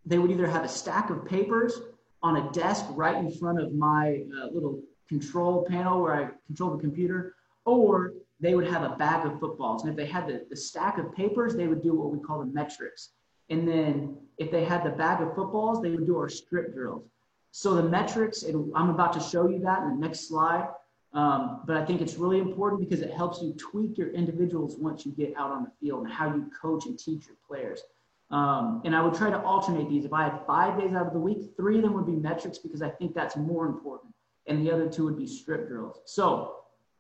they 0.06 0.18
would 0.18 0.32
either 0.32 0.48
have 0.48 0.64
a 0.64 0.68
stack 0.68 1.10
of 1.10 1.26
papers 1.26 1.80
on 2.24 2.38
a 2.38 2.52
desk 2.52 2.86
right 2.92 3.16
in 3.16 3.32
front 3.32 3.62
of 3.62 3.74
my 3.74 4.24
uh, 4.42 4.48
little 4.48 4.82
control 5.08 5.66
panel 5.70 6.02
where 6.02 6.14
I 6.14 6.30
control 6.48 6.76
the 6.76 6.82
computer, 6.82 7.36
or 7.66 8.14
they 8.40 8.56
would 8.56 8.68
have 8.68 8.84
a 8.84 8.96
bag 8.96 9.26
of 9.26 9.40
footballs. 9.40 9.84
And 9.84 9.92
if 9.92 9.98
they 9.98 10.06
had 10.06 10.28
the, 10.28 10.46
the 10.50 10.56
stack 10.56 10.98
of 10.98 11.14
papers, 11.16 11.56
they 11.56 11.68
would 11.68 11.82
do 11.82 11.94
what 11.94 12.12
we 12.12 12.20
call 12.20 12.40
the 12.40 12.46
metrics. 12.46 13.12
And 13.50 13.68
then 13.68 14.18
if 14.38 14.52
they 14.52 14.64
had 14.64 14.84
the 14.84 14.90
bag 14.90 15.22
of 15.22 15.36
footballs, 15.36 15.82
they 15.82 15.90
would 15.92 16.06
do 16.06 16.18
our 16.18 16.30
strip 16.30 16.74
drills. 16.74 17.06
So 17.52 17.74
the 17.76 17.84
metrics, 17.84 18.44
and 18.44 18.72
I'm 18.76 18.90
about 18.90 19.14
to 19.14 19.20
show 19.20 19.48
you 19.50 19.60
that 19.62 19.84
in 19.84 19.90
the 19.90 19.96
next 19.96 20.28
slide. 20.28 20.68
Um, 21.14 21.62
but 21.66 21.78
I 21.78 21.86
think 21.86 22.02
it's 22.02 22.16
really 22.16 22.40
important 22.40 22.82
because 22.82 23.02
it 23.02 23.12
helps 23.12 23.42
you 23.42 23.54
tweak 23.54 23.98
your 23.98 24.12
individuals 24.12 24.76
once 24.78 25.06
you 25.06 25.14
get 25.14 25.34
out 25.38 25.52
on 25.52 25.64
the 25.64 25.72
field 25.80 26.04
and 26.04 26.14
how 26.14 26.28
you 26.28 26.52
coach 26.62 26.86
and 26.86 27.00
teach 27.00 27.26
your 27.26 27.38
players. 27.48 27.82
Um, 28.30 28.82
and 28.84 28.96
I 28.96 29.02
would 29.02 29.14
try 29.14 29.30
to 29.30 29.42
alternate 29.42 29.90
these. 29.90 30.04
If 30.04 30.14
I 30.14 30.24
had 30.24 30.46
five 30.46 30.80
days 30.80 30.94
out 30.94 31.08
of 31.08 31.14
the 31.14 31.20
week, 31.20 31.54
three 31.56 31.78
of 31.78 31.84
them 31.84 31.94
would 31.94 32.06
be 32.06 32.12
metrics 32.12 32.58
because 32.58 32.82
I 32.82 32.90
think 32.90 33.16
that's 33.16 33.38
more 33.38 33.66
important. 33.66 34.14
And 34.48 34.66
the 34.66 34.72
other 34.72 34.90
two 34.90 35.06
would 35.06 35.18
be 35.18 35.28
strip 35.28 35.68
drills. 35.68 36.02
So 36.06 36.56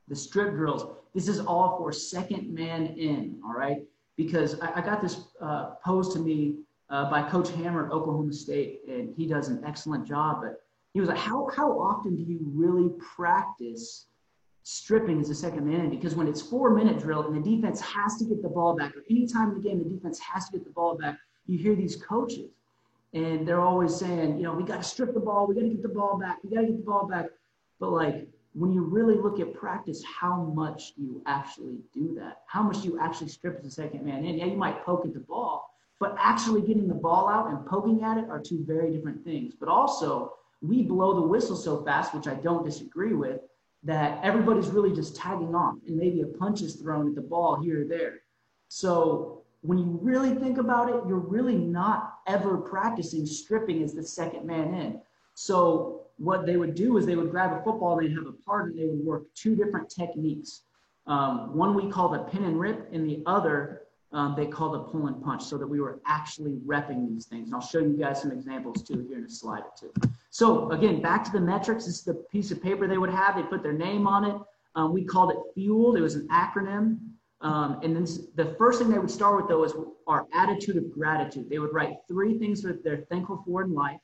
the 0.07 0.15
strip 0.15 0.51
drills, 0.53 0.85
this 1.13 1.27
is 1.27 1.39
all 1.41 1.77
for 1.77 1.91
second 1.91 2.53
man 2.53 2.87
in, 2.97 3.41
all 3.45 3.53
right? 3.53 3.83
Because 4.17 4.59
I, 4.59 4.79
I 4.79 4.81
got 4.81 5.01
this 5.01 5.21
uh, 5.41 5.75
posed 5.83 6.11
to 6.13 6.19
me 6.19 6.57
uh, 6.89 7.09
by 7.09 7.29
Coach 7.29 7.51
Hammer 7.51 7.85
at 7.85 7.91
Oklahoma 7.91 8.33
State, 8.33 8.81
and 8.87 9.13
he 9.15 9.27
does 9.27 9.47
an 9.47 9.63
excellent 9.65 10.07
job. 10.07 10.39
But 10.41 10.61
he 10.93 10.99
was 10.99 11.09
like, 11.09 11.17
how, 11.17 11.49
how 11.55 11.71
often 11.79 12.15
do 12.15 12.23
you 12.23 12.39
really 12.41 12.89
practice 13.15 14.07
stripping 14.63 15.21
as 15.21 15.29
a 15.29 15.35
second 15.35 15.65
man? 15.65 15.89
Because 15.89 16.15
when 16.15 16.27
it's 16.27 16.41
four 16.41 16.73
minute 16.73 16.99
drill 16.99 17.25
and 17.27 17.43
the 17.43 17.55
defense 17.55 17.79
has 17.81 18.17
to 18.17 18.25
get 18.25 18.41
the 18.41 18.49
ball 18.49 18.75
back, 18.75 18.95
or 18.95 19.03
any 19.09 19.27
time 19.27 19.49
in 19.49 19.61
the 19.61 19.69
game 19.69 19.77
the 19.77 19.89
defense 19.89 20.19
has 20.19 20.49
to 20.49 20.57
get 20.57 20.65
the 20.65 20.71
ball 20.71 20.97
back, 20.97 21.17
you 21.45 21.57
hear 21.57 21.75
these 21.75 21.95
coaches 21.95 22.49
and 23.13 23.47
they're 23.47 23.61
always 23.61 23.95
saying, 23.95 24.37
you 24.37 24.43
know, 24.43 24.53
we 24.53 24.63
got 24.63 24.77
to 24.77 24.87
strip 24.87 25.13
the 25.13 25.19
ball, 25.19 25.47
we 25.47 25.55
got 25.55 25.61
to 25.61 25.69
get 25.69 25.81
the 25.81 25.89
ball 25.89 26.17
back, 26.17 26.37
we 26.43 26.49
got 26.49 26.61
to 26.61 26.67
get 26.67 26.77
the 26.77 26.83
ball 26.83 27.07
back. 27.07 27.25
But 27.79 27.91
like 27.91 28.27
when 28.57 28.73
you 28.73 28.81
really 28.81 29.13
look 29.13 29.39
at 29.39 29.53
practice, 29.53 30.03
how 30.03 30.51
much 30.55 30.95
do 30.95 31.03
you 31.03 31.21
actually 31.27 31.77
do 31.93 32.15
that? 32.19 32.41
How 32.47 32.63
much 32.63 32.81
do 32.81 32.87
you 32.87 32.99
actually 32.99 33.29
strip 33.29 33.59
as 33.59 33.65
a 33.65 33.71
second 33.71 34.03
man 34.03 34.25
in? 34.25 34.35
Yeah, 34.35 34.45
you 34.45 34.57
might 34.57 34.83
poke 34.83 35.05
at 35.05 35.13
the 35.13 35.19
ball, 35.19 35.75
but 35.99 36.15
actually 36.17 36.61
getting 36.61 36.87
the 36.87 36.95
ball 36.95 37.29
out 37.29 37.49
and 37.49 37.63
poking 37.67 38.03
at 38.03 38.17
it 38.17 38.27
are 38.31 38.39
two 38.39 38.63
very 38.65 38.91
different 38.91 39.23
things. 39.23 39.53
But 39.53 39.69
also, 39.69 40.33
we 40.63 40.81
blow 40.81 41.13
the 41.13 41.27
whistle 41.27 41.55
so 41.55 41.83
fast, 41.83 42.15
which 42.15 42.27
I 42.27 42.33
don't 42.33 42.65
disagree 42.65 43.13
with, 43.13 43.41
that 43.83 44.19
everybody's 44.23 44.69
really 44.69 44.91
just 44.91 45.15
tagging 45.15 45.53
on 45.53 45.79
and 45.85 45.95
maybe 45.95 46.21
a 46.21 46.25
punch 46.25 46.61
is 46.63 46.75
thrown 46.75 47.07
at 47.07 47.13
the 47.13 47.21
ball 47.21 47.61
here 47.61 47.83
or 47.83 47.85
there. 47.85 48.21
So 48.69 49.43
when 49.61 49.77
you 49.77 49.99
really 50.01 50.33
think 50.33 50.57
about 50.57 50.89
it, 50.89 50.95
you're 51.07 51.19
really 51.19 51.55
not 51.55 52.15
ever 52.25 52.57
practicing 52.57 53.27
stripping 53.27 53.83
as 53.83 53.93
the 53.93 54.03
second 54.03 54.47
man 54.47 54.73
in. 54.73 54.99
So 55.35 55.96
what 56.17 56.45
they 56.45 56.57
would 56.57 56.75
do 56.75 56.97
is 56.97 57.05
they 57.05 57.15
would 57.15 57.31
grab 57.31 57.53
a 57.53 57.63
football, 57.63 57.97
they'd 57.97 58.13
have 58.13 58.27
a 58.27 58.31
partner, 58.31 58.73
they 58.75 58.85
would 58.85 59.05
work 59.05 59.23
two 59.35 59.55
different 59.55 59.89
techniques. 59.89 60.63
Um, 61.05 61.55
one 61.55 61.73
we 61.73 61.89
call 61.89 62.09
the 62.09 62.19
pin 62.19 62.43
and 62.43 62.59
rip, 62.59 62.89
and 62.91 63.07
the 63.07 63.23
other 63.25 63.83
um, 64.13 64.35
they 64.37 64.45
call 64.45 64.71
the 64.71 64.79
pull 64.79 65.07
and 65.07 65.21
punch, 65.21 65.43
so 65.43 65.57
that 65.57 65.67
we 65.67 65.81
were 65.81 65.99
actually 66.05 66.59
repping 66.65 67.09
these 67.09 67.25
things. 67.25 67.47
And 67.47 67.55
I'll 67.55 67.61
show 67.61 67.79
you 67.79 67.97
guys 67.97 68.21
some 68.21 68.31
examples 68.31 68.81
too 68.81 69.05
here 69.07 69.17
in 69.17 69.25
a 69.25 69.29
slide 69.29 69.63
or 69.63 69.71
two. 69.77 69.91
So 70.29 70.71
again, 70.71 71.01
back 71.01 71.23
to 71.25 71.31
the 71.31 71.41
metrics. 71.41 71.85
This 71.85 71.95
is 71.95 72.03
the 72.03 72.13
piece 72.13 72.51
of 72.51 72.61
paper 72.61 72.87
they 72.87 72.97
would 72.97 73.09
have. 73.09 73.35
They 73.35 73.43
put 73.43 73.63
their 73.63 73.73
name 73.73 74.07
on 74.07 74.23
it. 74.23 74.35
Um, 74.75 74.93
we 74.93 75.03
called 75.03 75.31
it 75.31 75.37
Fueled. 75.53 75.97
It 75.97 76.01
was 76.01 76.15
an 76.15 76.27
acronym. 76.29 76.99
Um, 77.41 77.79
and 77.83 77.95
then 77.95 78.07
the 78.35 78.55
first 78.57 78.79
thing 78.79 78.89
they 78.89 78.97
would 78.97 79.11
start 79.11 79.35
with 79.35 79.47
though 79.47 79.63
is 79.63 79.73
our 80.07 80.25
attitude 80.33 80.77
of 80.77 80.91
gratitude. 80.91 81.49
They 81.49 81.59
would 81.59 81.73
write 81.73 81.97
three 82.07 82.37
things 82.39 82.61
that 82.63 82.83
they're 82.83 83.05
thankful 83.09 83.43
for 83.45 83.63
in 83.63 83.73
life. 83.73 83.99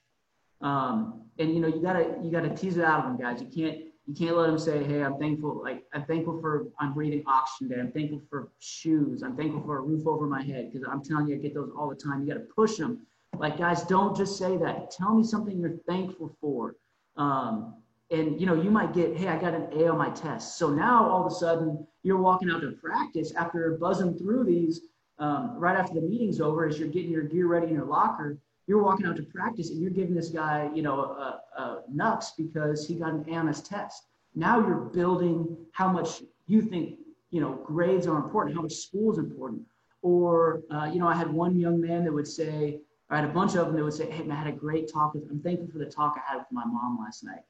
Um, 0.63 1.21
and 1.37 1.53
you 1.53 1.59
know, 1.59 1.67
you 1.67 1.81
gotta 1.81 2.15
you 2.23 2.31
gotta 2.31 2.49
tease 2.49 2.77
it 2.77 2.83
out 2.83 2.99
of 2.99 3.05
them, 3.05 3.17
guys. 3.17 3.41
You 3.41 3.47
can't 3.47 3.83
you 4.05 4.13
can't 4.13 4.35
let 4.35 4.47
them 4.47 4.57
say, 4.57 4.83
"Hey, 4.83 5.03
I'm 5.03 5.17
thankful. 5.17 5.61
Like 5.61 5.83
I'm 5.93 6.05
thankful 6.05 6.39
for 6.41 6.67
I'm 6.79 6.93
breathing 6.93 7.23
oxygen 7.27 7.69
today. 7.69 7.81
I'm 7.81 7.91
thankful 7.91 8.21
for 8.29 8.49
shoes. 8.59 9.23
I'm 9.23 9.35
thankful 9.35 9.61
for 9.63 9.77
a 9.77 9.81
roof 9.81 10.07
over 10.07 10.25
my 10.25 10.41
head." 10.41 10.71
Because 10.71 10.87
I'm 10.89 11.03
telling 11.03 11.27
you, 11.27 11.35
I 11.35 11.37
get 11.39 11.53
those 11.53 11.69
all 11.77 11.89
the 11.89 11.95
time. 11.95 12.21
You 12.21 12.33
got 12.33 12.39
to 12.39 12.47
push 12.55 12.77
them. 12.77 13.05
Like 13.37 13.57
guys, 13.57 13.83
don't 13.83 14.15
just 14.15 14.37
say 14.37 14.57
that. 14.57 14.91
Tell 14.91 15.13
me 15.13 15.23
something 15.23 15.59
you're 15.59 15.77
thankful 15.87 16.35
for. 16.39 16.75
Um, 17.17 17.75
and 18.11 18.39
you 18.39 18.45
know, 18.45 18.55
you 18.55 18.71
might 18.71 18.93
get, 18.93 19.17
"Hey, 19.17 19.27
I 19.27 19.37
got 19.37 19.53
an 19.53 19.67
A 19.73 19.87
on 19.87 19.97
my 19.97 20.11
test." 20.11 20.57
So 20.57 20.69
now 20.69 21.09
all 21.09 21.25
of 21.25 21.31
a 21.31 21.35
sudden, 21.35 21.85
you're 22.03 22.21
walking 22.21 22.51
out 22.51 22.61
to 22.61 22.71
practice 22.71 23.33
after 23.35 23.77
buzzing 23.79 24.17
through 24.17 24.45
these 24.45 24.81
um, 25.19 25.55
right 25.57 25.75
after 25.75 25.95
the 25.95 26.01
meeting's 26.01 26.39
over, 26.39 26.67
as 26.67 26.79
you're 26.79 26.89
getting 26.89 27.11
your 27.11 27.23
gear 27.23 27.47
ready 27.47 27.67
in 27.67 27.73
your 27.73 27.85
locker 27.85 28.37
you're 28.67 28.81
walking 28.81 29.05
out 29.05 29.15
to 29.17 29.23
practice 29.23 29.69
and 29.69 29.81
you're 29.81 29.91
giving 29.91 30.15
this 30.15 30.29
guy, 30.29 30.69
you 30.73 30.81
know, 30.81 30.99
a, 31.01 31.41
a 31.57 31.81
nux 31.91 32.33
because 32.37 32.87
he 32.87 32.95
got 32.95 33.13
an 33.13 33.25
A 33.27 33.35
on 33.35 33.47
his 33.47 33.61
test. 33.61 34.03
Now 34.35 34.59
you're 34.59 34.75
building 34.75 35.57
how 35.73 35.89
much 35.91 36.23
you 36.47 36.61
think, 36.61 36.99
you 37.29 37.41
know, 37.41 37.59
grades 37.65 38.07
are 38.07 38.17
important, 38.17 38.55
how 38.55 38.61
much 38.61 38.73
school 38.73 39.11
is 39.11 39.17
important. 39.17 39.61
Or, 40.01 40.61
uh, 40.71 40.85
you 40.85 40.99
know, 40.99 41.07
I 41.07 41.15
had 41.15 41.31
one 41.31 41.59
young 41.59 41.79
man 41.79 42.03
that 42.05 42.13
would 42.13 42.27
say, 42.27 42.79
I 43.09 43.17
had 43.17 43.25
a 43.25 43.33
bunch 43.33 43.55
of 43.55 43.67
them 43.67 43.75
that 43.75 43.83
would 43.83 43.93
say, 43.93 44.09
hey, 44.09 44.23
man, 44.23 44.37
I 44.37 44.43
had 44.43 44.53
a 44.53 44.57
great 44.57 44.91
talk 44.91 45.13
with, 45.13 45.23
I'm 45.29 45.41
thankful 45.41 45.67
for 45.71 45.77
the 45.77 45.85
talk 45.85 46.15
I 46.17 46.31
had 46.31 46.37
with 46.39 46.51
my 46.51 46.65
mom 46.65 46.97
last 46.99 47.23
night. 47.23 47.43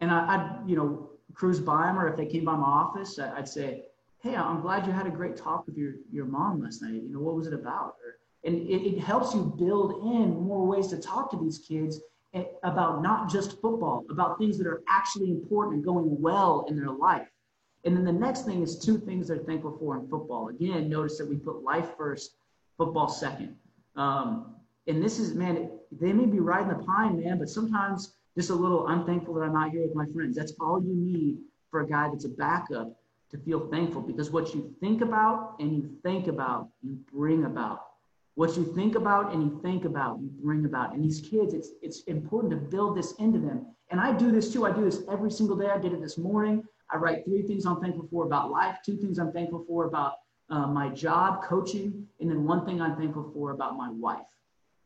And 0.00 0.10
I, 0.10 0.36
would 0.36 0.70
you 0.70 0.76
know, 0.76 1.10
cruise 1.34 1.60
by 1.60 1.86
them, 1.86 1.98
or 1.98 2.08
if 2.08 2.16
they 2.16 2.26
came 2.26 2.44
by 2.44 2.56
my 2.56 2.66
office, 2.66 3.18
I'd 3.18 3.48
say, 3.48 3.84
hey, 4.22 4.34
I'm 4.36 4.60
glad 4.60 4.86
you 4.86 4.92
had 4.92 5.06
a 5.06 5.10
great 5.10 5.36
talk 5.36 5.66
with 5.66 5.76
your, 5.76 5.94
your 6.10 6.24
mom 6.24 6.62
last 6.62 6.82
night. 6.82 6.94
You 6.94 7.12
know, 7.12 7.20
what 7.20 7.34
was 7.34 7.46
it 7.46 7.52
about? 7.52 7.96
Or, 8.04 8.19
and 8.44 8.56
it, 8.68 8.96
it 8.96 8.98
helps 8.98 9.34
you 9.34 9.54
build 9.58 10.02
in 10.14 10.40
more 10.40 10.66
ways 10.66 10.88
to 10.88 10.98
talk 10.98 11.30
to 11.30 11.36
these 11.36 11.58
kids 11.58 12.00
about 12.62 13.02
not 13.02 13.28
just 13.28 13.60
football, 13.60 14.04
about 14.10 14.38
things 14.38 14.56
that 14.58 14.66
are 14.66 14.82
actually 14.88 15.30
important 15.30 15.76
and 15.76 15.84
going 15.84 16.20
well 16.20 16.64
in 16.68 16.76
their 16.76 16.90
life. 16.90 17.28
And 17.84 17.96
then 17.96 18.04
the 18.04 18.12
next 18.12 18.44
thing 18.44 18.62
is 18.62 18.78
two 18.78 18.98
things 18.98 19.28
they're 19.28 19.38
thankful 19.38 19.76
for 19.78 19.98
in 19.98 20.08
football. 20.08 20.48
Again, 20.48 20.88
notice 20.88 21.18
that 21.18 21.28
we 21.28 21.36
put 21.36 21.62
life 21.62 21.96
first, 21.96 22.36
football 22.76 23.08
second. 23.08 23.56
Um, 23.96 24.54
and 24.86 25.02
this 25.02 25.18
is, 25.18 25.34
man, 25.34 25.70
they 25.90 26.12
may 26.12 26.26
be 26.26 26.40
riding 26.40 26.68
the 26.68 26.84
pine, 26.84 27.20
man, 27.20 27.38
but 27.38 27.48
sometimes 27.48 28.14
just 28.36 28.50
a 28.50 28.54
little, 28.54 28.86
I'm 28.86 29.04
thankful 29.04 29.34
that 29.34 29.42
I'm 29.42 29.56
out 29.56 29.70
here 29.70 29.82
with 29.82 29.94
my 29.94 30.06
friends. 30.14 30.36
That's 30.36 30.52
all 30.60 30.82
you 30.82 30.94
need 30.94 31.38
for 31.70 31.80
a 31.80 31.88
guy 31.88 32.08
that's 32.08 32.24
a 32.24 32.28
backup 32.28 32.96
to 33.30 33.38
feel 33.38 33.68
thankful 33.68 34.02
because 34.02 34.30
what 34.30 34.54
you 34.54 34.74
think 34.80 35.02
about 35.02 35.56
and 35.58 35.72
you 35.72 35.90
think 36.02 36.26
about, 36.26 36.68
you 36.82 36.98
bring 37.12 37.44
about. 37.44 37.89
What 38.34 38.56
you 38.56 38.64
think 38.74 38.94
about 38.94 39.32
and 39.32 39.42
you 39.42 39.60
think 39.62 39.84
about, 39.84 40.20
you 40.20 40.30
bring 40.42 40.64
about. 40.64 40.94
And 40.94 41.04
these 41.04 41.20
kids, 41.20 41.52
it's 41.52 41.70
it's 41.82 42.02
important 42.04 42.52
to 42.52 42.56
build 42.56 42.96
this 42.96 43.12
into 43.18 43.38
them. 43.38 43.66
And 43.90 44.00
I 44.00 44.16
do 44.16 44.30
this 44.30 44.52
too. 44.52 44.66
I 44.66 44.72
do 44.72 44.84
this 44.84 45.02
every 45.10 45.30
single 45.30 45.56
day. 45.56 45.66
I 45.66 45.78
did 45.78 45.92
it 45.92 46.00
this 46.00 46.16
morning. 46.16 46.62
I 46.90 46.96
write 46.96 47.24
three 47.24 47.42
things 47.42 47.66
I'm 47.66 47.80
thankful 47.80 48.08
for 48.10 48.24
about 48.24 48.50
life, 48.50 48.78
two 48.84 48.96
things 48.96 49.18
I'm 49.18 49.32
thankful 49.32 49.64
for 49.66 49.86
about 49.86 50.14
uh, 50.48 50.66
my 50.66 50.88
job, 50.88 51.42
coaching, 51.42 52.06
and 52.20 52.30
then 52.30 52.44
one 52.44 52.64
thing 52.66 52.80
I'm 52.80 52.96
thankful 52.96 53.30
for 53.32 53.52
about 53.52 53.76
my 53.76 53.90
wife. 53.90 54.26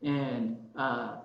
And 0.03 0.57
uh, 0.77 1.17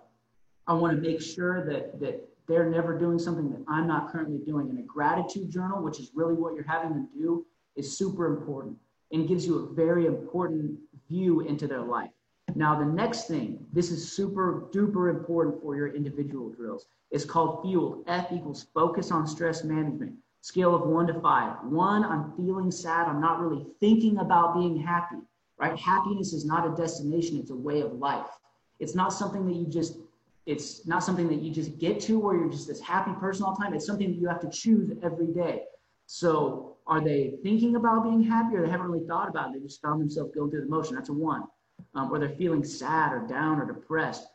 I 0.68 0.74
want 0.74 0.96
to 0.96 1.02
make 1.02 1.22
sure 1.22 1.66
that 1.66 2.00
that 2.00 2.30
they're 2.48 2.70
never 2.70 2.98
doing 2.98 3.20
something 3.20 3.50
that 3.52 3.64
I'm 3.68 3.88
not 3.88 4.12
currently 4.12 4.40
doing. 4.46 4.70
And 4.70 4.80
a 4.80 4.84
gratitude 4.84 5.52
journal, 5.52 5.82
which 5.84 6.00
is 6.00 6.12
really 6.16 6.34
what 6.34 6.56
you're 6.56 6.68
having 6.68 6.90
them 6.90 7.10
do, 7.14 7.46
is 7.76 7.98
super 7.98 8.26
important 8.26 8.76
and 9.12 9.28
gives 9.28 9.46
you 9.46 9.60
a 9.60 9.74
very 9.74 10.06
important 10.06 10.78
view 11.10 11.42
into 11.42 11.68
their 11.68 11.82
life. 11.82 12.12
Now, 12.56 12.78
the 12.80 12.86
next 12.86 13.28
thing, 13.28 13.66
this 13.74 13.92
is 13.92 14.12
super 14.12 14.68
duper 14.74 15.10
important 15.10 15.62
for 15.62 15.76
your 15.76 15.94
individual 15.94 16.50
drills. 16.50 16.86
It's 17.12 17.26
called 17.26 17.62
fuel. 17.64 18.04
F 18.08 18.32
equals 18.32 18.68
focus 18.74 19.12
on 19.12 19.28
stress 19.28 19.64
management. 19.64 20.16
Scale 20.42 20.74
of 20.74 20.84
one 20.84 21.08
to 21.08 21.20
five. 21.22 21.58
One, 21.64 22.04
I'm 22.04 22.32
feeling 22.38 22.72
sad. 22.72 23.08
I'm 23.08 23.22
not 23.22 23.40
really 23.40 23.66
thinking 23.80 24.20
about 24.20 24.56
being 24.56 24.78
happy, 24.78 25.18
right? 25.60 25.78
Happiness 25.78 26.34
is 26.34 26.46
not 26.46 26.66
a 26.66 26.76
destination. 26.76 27.38
It's 27.38 27.52
a 27.52 27.56
way 27.56 27.82
of 27.82 27.94
life. 27.94 28.30
It's 28.80 28.96
not 28.96 29.12
something 29.12 29.46
that 29.46 29.56
you 29.56 29.68
just, 29.68 29.98
it's 30.46 30.88
not 30.88 31.04
something 31.04 31.28
that 31.28 31.42
you 31.42 31.52
just 31.52 31.78
get 31.78 32.00
to 32.02 32.18
where 32.18 32.36
you're 32.36 32.50
just 32.50 32.68
this 32.68 32.80
happy 32.80 33.12
person 33.20 33.44
all 33.44 33.56
the 33.56 33.64
time. 33.64 33.74
It's 33.74 33.86
something 33.86 34.10
that 34.12 34.18
you 34.18 34.28
have 34.28 34.40
to 34.40 34.50
choose 34.50 34.98
every 35.04 35.28
day. 35.28 35.64
So 36.06 36.69
are 36.90 37.02
they 37.02 37.36
thinking 37.44 37.76
about 37.76 38.04
being 38.04 38.24
happy 38.24 38.56
or 38.56 38.64
they 38.64 38.70
haven't 38.70 38.88
really 38.88 39.06
thought 39.08 39.30
about 39.30 39.50
it? 39.50 39.54
They 39.54 39.66
just 39.66 39.82
found 39.82 40.02
themselves 40.02 40.32
going 40.36 40.52
through 40.52 40.62
the 40.62 40.68
motion. 40.68 40.96
That's 40.96 41.10
a 41.10 41.14
one 41.14 41.44
um, 41.96 42.12
or 42.12 42.20
they're 42.20 42.30
feeling 42.30 42.64
sad 42.64 43.14
or 43.14 43.26
down 43.28 43.60
or 43.60 43.66
depressed. 43.66 44.28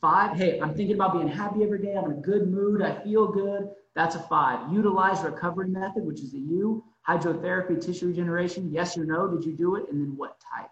Five, 0.00 0.36
hey, 0.36 0.58
I'm 0.60 0.74
thinking 0.74 0.94
about 0.94 1.12
being 1.12 1.28
happy 1.28 1.62
every 1.62 1.80
day. 1.80 1.94
I'm 1.94 2.06
in 2.06 2.12
a 2.12 2.20
good 2.20 2.48
mood. 2.48 2.80
I 2.80 3.02
feel 3.02 3.28
good. 3.28 3.68
That's 3.94 4.14
a 4.14 4.20
five. 4.20 4.72
Utilize 4.72 5.22
recovery 5.22 5.68
method, 5.68 6.04
which 6.06 6.20
is 6.20 6.32
the 6.32 6.38
U. 6.38 6.84
Hydrotherapy, 7.06 7.84
tissue 7.84 8.06
regeneration. 8.06 8.70
Yes 8.72 8.96
or 8.96 9.04
no? 9.04 9.28
Did 9.28 9.44
you 9.44 9.52
do 9.52 9.76
it? 9.76 9.90
And 9.90 10.00
then 10.00 10.16
what 10.16 10.36
type? 10.40 10.70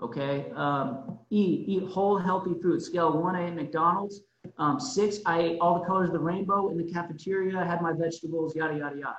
Okay. 0.00 0.50
Um, 0.54 1.18
e, 1.30 1.64
eat 1.66 1.84
whole 1.84 2.16
healthy 2.16 2.54
food. 2.62 2.80
Scale 2.80 3.18
one, 3.20 3.34
I 3.34 3.48
ate 3.48 3.54
McDonald's. 3.54 4.20
Um, 4.56 4.78
six, 4.78 5.18
I 5.26 5.40
ate 5.40 5.58
all 5.60 5.80
the 5.80 5.86
colors 5.86 6.08
of 6.08 6.12
the 6.12 6.20
rainbow 6.20 6.68
in 6.70 6.78
the 6.78 6.90
cafeteria. 6.92 7.58
I 7.58 7.64
had 7.64 7.82
my 7.82 7.92
vegetables. 7.92 8.54
Yada 8.54 8.78
yada 8.78 8.96
yada. 8.96 9.16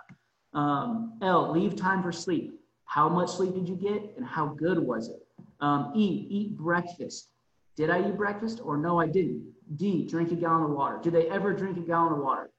Um, 0.53 1.17
L, 1.21 1.51
leave 1.51 1.75
time 1.75 2.03
for 2.03 2.11
sleep. 2.11 2.59
How 2.85 3.07
much 3.07 3.31
sleep 3.31 3.53
did 3.53 3.69
you 3.69 3.75
get, 3.75 4.13
and 4.17 4.25
how 4.25 4.47
good 4.47 4.77
was 4.77 5.09
it? 5.09 5.25
Um, 5.59 5.93
eat, 5.95 6.27
eat 6.29 6.57
breakfast. 6.57 7.29
Did 7.77 7.89
I 7.89 8.07
eat 8.07 8.17
breakfast 8.17 8.59
or 8.63 8.77
no, 8.77 8.99
I 8.99 9.07
didn't? 9.07 9.53
D, 9.75 10.05
drink 10.05 10.31
a 10.31 10.35
gallon 10.35 10.63
of 10.63 10.71
water. 10.71 10.99
Do 11.01 11.09
they 11.09 11.29
ever 11.29 11.53
drink 11.53 11.77
a 11.77 11.81
gallon 11.81 12.13
of 12.13 12.19
water? 12.19 12.49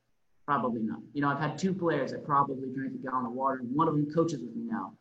Probably 0.47 0.81
not. 0.81 1.01
You 1.13 1.21
know, 1.21 1.29
I've 1.29 1.39
had 1.39 1.59
two 1.59 1.75
players 1.75 2.13
that 2.13 2.25
probably 2.25 2.71
drink 2.75 2.95
a 2.95 2.99
gallon 3.07 3.27
of 3.27 3.33
water. 3.33 3.61
One 3.63 3.89
of 3.89 3.95
them 3.95 4.11
coaches 4.13 4.41
with 4.41 4.57
me 4.57 4.65
now. 4.65 4.93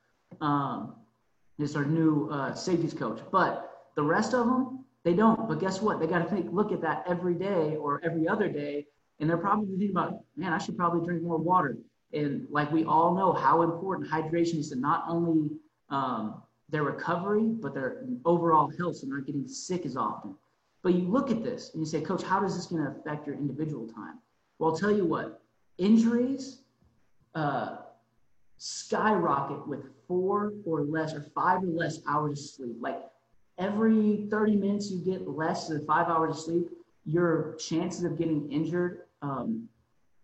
Um, 0.45 0.95
is 1.59 1.75
our 1.75 1.85
new 1.85 2.29
uh, 2.29 2.53
safeties 2.53 2.93
coach. 2.93 3.19
But 3.31 3.69
the 3.95 4.03
rest 4.03 4.33
of 4.33 4.45
them, 4.47 4.85
they 5.03 5.13
don't. 5.13 5.47
But 5.47 5.59
guess 5.59 5.81
what? 5.81 5.99
They 5.99 6.07
got 6.07 6.19
to 6.19 6.29
think, 6.29 6.47
look 6.51 6.71
at 6.71 6.81
that 6.81 7.05
every 7.07 7.35
day 7.35 7.75
or 7.75 8.01
every 8.03 8.27
other 8.27 8.49
day, 8.49 8.87
and 9.19 9.29
they're 9.29 9.37
probably 9.37 9.67
thinking 9.67 9.91
about, 9.91 10.19
man, 10.35 10.53
I 10.53 10.57
should 10.57 10.77
probably 10.77 11.05
drink 11.05 11.23
more 11.23 11.37
water. 11.37 11.77
And 12.13 12.47
like 12.49 12.71
we 12.71 12.83
all 12.83 13.15
know, 13.15 13.33
how 13.33 13.61
important 13.61 14.09
hydration 14.09 14.59
is 14.59 14.69
to 14.69 14.75
not 14.75 15.05
only 15.07 15.49
um, 15.89 16.41
their 16.69 16.83
recovery, 16.83 17.43
but 17.43 17.73
their 17.73 18.05
overall 18.25 18.71
health, 18.77 18.97
so 18.97 19.07
not 19.07 19.25
getting 19.25 19.47
sick 19.47 19.85
as 19.85 19.95
often. 19.95 20.35
But 20.83 20.93
you 20.93 21.07
look 21.07 21.29
at 21.29 21.43
this 21.43 21.71
and 21.73 21.81
you 21.81 21.85
say, 21.85 22.01
Coach, 22.01 22.23
how 22.23 22.43
is 22.43 22.55
this 22.55 22.65
going 22.65 22.83
to 22.83 22.91
affect 22.91 23.27
your 23.27 23.35
individual 23.35 23.87
time? 23.87 24.19
Well, 24.57 24.71
I'll 24.71 24.77
tell 24.77 24.91
you 24.91 25.05
what, 25.05 25.41
injuries 25.77 26.61
uh, 27.35 27.77
skyrocket 28.57 29.67
with 29.67 29.85
four 30.07 30.53
or 30.65 30.81
less 30.81 31.13
or 31.13 31.21
five 31.35 31.63
or 31.63 31.67
less 31.67 31.99
hours 32.07 32.39
of 32.39 32.45
sleep. 32.45 32.75
Like 32.79 33.01
every 33.57 34.27
30 34.29 34.55
minutes 34.55 34.91
you 34.91 34.99
get 34.99 35.27
less 35.27 35.67
than 35.67 35.85
five 35.85 36.07
hours 36.07 36.37
of 36.37 36.43
sleep, 36.43 36.69
your 37.05 37.55
chances 37.55 38.03
of 38.03 38.17
getting 38.17 38.51
injured 38.51 39.01
um, 39.21 39.67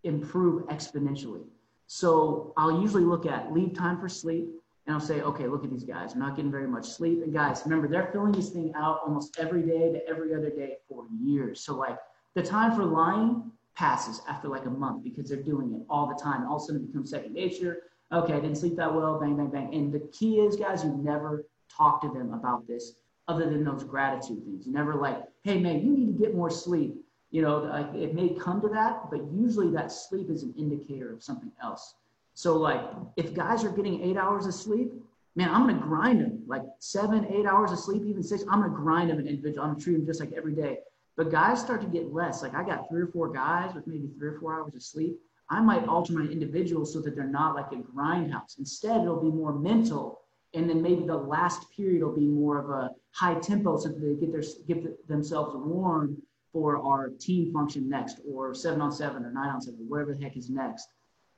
improve 0.04 0.66
exponentially. 0.68 1.44
So 1.88 2.52
I'll 2.58 2.80
usually 2.80 3.02
look 3.02 3.24
at 3.26 3.50
leave 3.52 3.74
time 3.74 3.98
for 3.98 4.08
sleep, 4.10 4.46
and 4.86 4.94
I'll 4.94 5.00
say, 5.00 5.22
okay, 5.22 5.48
look 5.48 5.64
at 5.64 5.70
these 5.70 5.84
guys. 5.84 6.12
I'm 6.12 6.20
not 6.20 6.36
getting 6.36 6.50
very 6.50 6.68
much 6.68 6.86
sleep. 6.86 7.22
And 7.22 7.32
guys, 7.32 7.62
remember, 7.64 7.88
they're 7.88 8.10
filling 8.12 8.32
this 8.32 8.50
thing 8.50 8.72
out 8.76 9.00
almost 9.04 9.38
every 9.38 9.62
day 9.62 9.92
to 9.92 10.06
every 10.06 10.34
other 10.34 10.50
day 10.50 10.76
for 10.86 11.06
years. 11.22 11.60
So, 11.60 11.74
like, 11.74 11.98
the 12.34 12.42
time 12.42 12.76
for 12.76 12.84
lying 12.84 13.50
passes 13.74 14.20
after 14.28 14.48
like 14.48 14.66
a 14.66 14.70
month 14.70 15.02
because 15.02 15.28
they're 15.28 15.42
doing 15.42 15.72
it 15.72 15.80
all 15.88 16.06
the 16.06 16.22
time. 16.22 16.46
All 16.46 16.56
of 16.56 16.62
a 16.62 16.66
sudden, 16.66 16.82
it 16.82 16.88
becomes 16.88 17.10
second 17.10 17.32
nature. 17.32 17.84
Okay, 18.12 18.34
I 18.34 18.40
didn't 18.40 18.56
sleep 18.56 18.76
that 18.76 18.94
well, 18.94 19.18
bang, 19.18 19.36
bang, 19.36 19.48
bang. 19.48 19.74
And 19.74 19.92
the 19.92 20.00
key 20.12 20.40
is, 20.40 20.56
guys, 20.56 20.84
you 20.84 20.90
never 21.02 21.46
talk 21.74 22.02
to 22.02 22.08
them 22.08 22.34
about 22.34 22.66
this 22.66 22.94
other 23.28 23.48
than 23.48 23.64
those 23.64 23.84
gratitude 23.84 24.44
things. 24.44 24.66
You 24.66 24.72
never 24.72 24.94
like, 24.94 25.22
hey, 25.42 25.58
man, 25.58 25.80
you 25.80 25.90
need 25.90 26.06
to 26.06 26.18
get 26.18 26.34
more 26.34 26.50
sleep. 26.50 26.96
You 27.30 27.42
know, 27.42 27.58
like 27.58 27.94
it 27.94 28.14
may 28.14 28.30
come 28.30 28.60
to 28.62 28.68
that, 28.68 29.10
but 29.10 29.20
usually 29.32 29.70
that 29.72 29.92
sleep 29.92 30.30
is 30.30 30.42
an 30.42 30.54
indicator 30.56 31.12
of 31.12 31.22
something 31.22 31.52
else. 31.62 31.94
So 32.34 32.56
like 32.56 32.80
if 33.16 33.34
guys 33.34 33.64
are 33.64 33.70
getting 33.70 34.02
eight 34.02 34.16
hours 34.16 34.46
of 34.46 34.54
sleep, 34.54 34.92
man, 35.36 35.50
I'm 35.50 35.66
gonna 35.66 35.80
grind 35.80 36.20
them 36.20 36.42
like 36.46 36.62
seven, 36.78 37.26
eight 37.26 37.46
hours 37.46 37.70
of 37.70 37.78
sleep, 37.78 38.02
even 38.06 38.22
six. 38.22 38.44
I'm 38.50 38.60
gonna 38.60 38.74
grind 38.74 39.10
them 39.10 39.18
an 39.18 39.26
individual. 39.26 39.64
I'm 39.64 39.72
gonna 39.72 39.82
treat 39.82 39.94
them 39.94 40.06
just 40.06 40.20
like 40.20 40.32
every 40.32 40.54
day. 40.54 40.78
But 41.16 41.30
guys 41.30 41.60
start 41.60 41.80
to 41.82 41.86
get 41.88 42.14
less. 42.14 42.42
Like 42.42 42.54
I 42.54 42.64
got 42.64 42.88
three 42.88 43.02
or 43.02 43.08
four 43.08 43.28
guys 43.30 43.74
with 43.74 43.86
maybe 43.86 44.08
three 44.18 44.28
or 44.28 44.38
four 44.40 44.54
hours 44.54 44.74
of 44.74 44.82
sleep. 44.82 45.18
I 45.50 45.60
might 45.60 45.86
alter 45.88 46.12
my 46.12 46.30
individuals 46.30 46.92
so 46.92 47.00
that 47.00 47.14
they're 47.16 47.26
not 47.26 47.54
like 47.54 47.72
a 47.72 47.76
grindhouse. 47.76 48.58
Instead, 48.58 49.00
it'll 49.00 49.20
be 49.20 49.30
more 49.30 49.52
mental, 49.52 50.20
and 50.54 50.68
then 50.68 50.80
maybe 50.82 51.06
the 51.06 51.16
last 51.16 51.70
period 51.74 52.02
will 52.02 52.14
be 52.14 52.26
more 52.26 52.58
of 52.58 52.70
a 52.70 52.90
high 53.12 53.34
tempo 53.40 53.76
so 53.78 53.88
that 53.88 54.00
they 54.00 54.14
get 54.14 54.32
their 54.32 54.44
get 54.66 55.08
themselves 55.08 55.54
warm 55.56 56.22
for 56.52 56.78
our 56.78 57.10
team 57.10 57.52
function 57.52 57.88
next, 57.88 58.20
or 58.28 58.54
seven 58.54 58.80
on 58.80 58.92
seven, 58.92 59.24
or 59.24 59.30
nine 59.30 59.50
on 59.50 59.60
seven, 59.60 59.80
whatever 59.88 60.14
the 60.14 60.22
heck 60.22 60.36
is 60.36 60.50
next. 60.50 60.88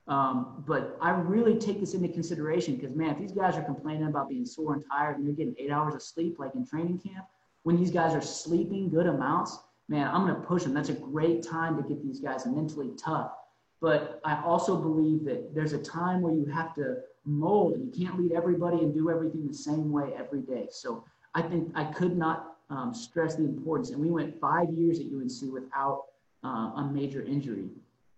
Um, 0.09 0.64
but 0.67 0.97
I 1.00 1.11
really 1.11 1.59
take 1.59 1.81
this 1.81 1.95
into 1.95 2.09
consideration 2.09 2.76
because, 2.76 2.97
man, 2.97 3.11
if 3.11 3.19
these 3.19 3.33
guys 3.33 3.57
are 3.57 3.62
complaining 3.62 4.07
about 4.07 4.29
being 4.29 4.45
sore 4.45 4.75
and 4.75 4.85
tired 4.90 5.19
and 5.19 5.26
they're 5.26 5.35
getting 5.35 5.55
eight 5.59 5.71
hours 5.71 5.95
of 5.95 6.02
sleep, 6.02 6.37
like 6.38 6.55
in 6.55 6.67
training 6.67 6.99
camp, 6.99 7.26
when 7.62 7.76
these 7.76 7.90
guys 7.90 8.14
are 8.14 8.21
sleeping 8.21 8.88
good 8.88 9.07
amounts, 9.07 9.59
man, 9.88 10.09
I'm 10.09 10.26
going 10.26 10.40
to 10.40 10.47
push 10.47 10.64
them. 10.64 10.75
That's 10.75 10.88
a 10.88 10.95
great 10.95 11.43
time 11.47 11.76
to 11.76 11.88
get 11.88 12.02
these 12.02 12.21
guys 12.21 12.47
mentally 12.47 12.90
tough. 13.02 13.33
But 13.81 14.21
I 14.25 14.43
also 14.43 14.76
believe 14.76 15.25
that 15.25 15.55
there's 15.55 15.73
a 15.73 15.79
time 15.79 16.23
where 16.23 16.35
you 16.35 16.47
have 16.47 16.75
to 16.75 16.97
mold 17.25 17.78
you 17.78 18.04
can't 18.04 18.19
lead 18.19 18.32
everybody 18.32 18.78
and 18.78 18.95
do 18.95 19.11
everything 19.11 19.47
the 19.47 19.54
same 19.54 19.93
way 19.93 20.13
every 20.17 20.41
day. 20.41 20.69
So 20.71 21.04
I 21.35 21.43
think 21.43 21.71
I 21.75 21.85
could 21.85 22.17
not 22.17 22.50
um, 22.71 22.95
stress 22.95 23.35
the 23.35 23.45
importance. 23.45 23.91
And 23.91 24.00
we 24.00 24.11
went 24.11 24.41
five 24.41 24.71
years 24.71 25.00
at 25.00 25.06
UNC 25.06 25.52
without 25.52 26.04
uh, 26.45 26.73
a 26.76 26.91
major 26.93 27.23
injury. 27.23 27.69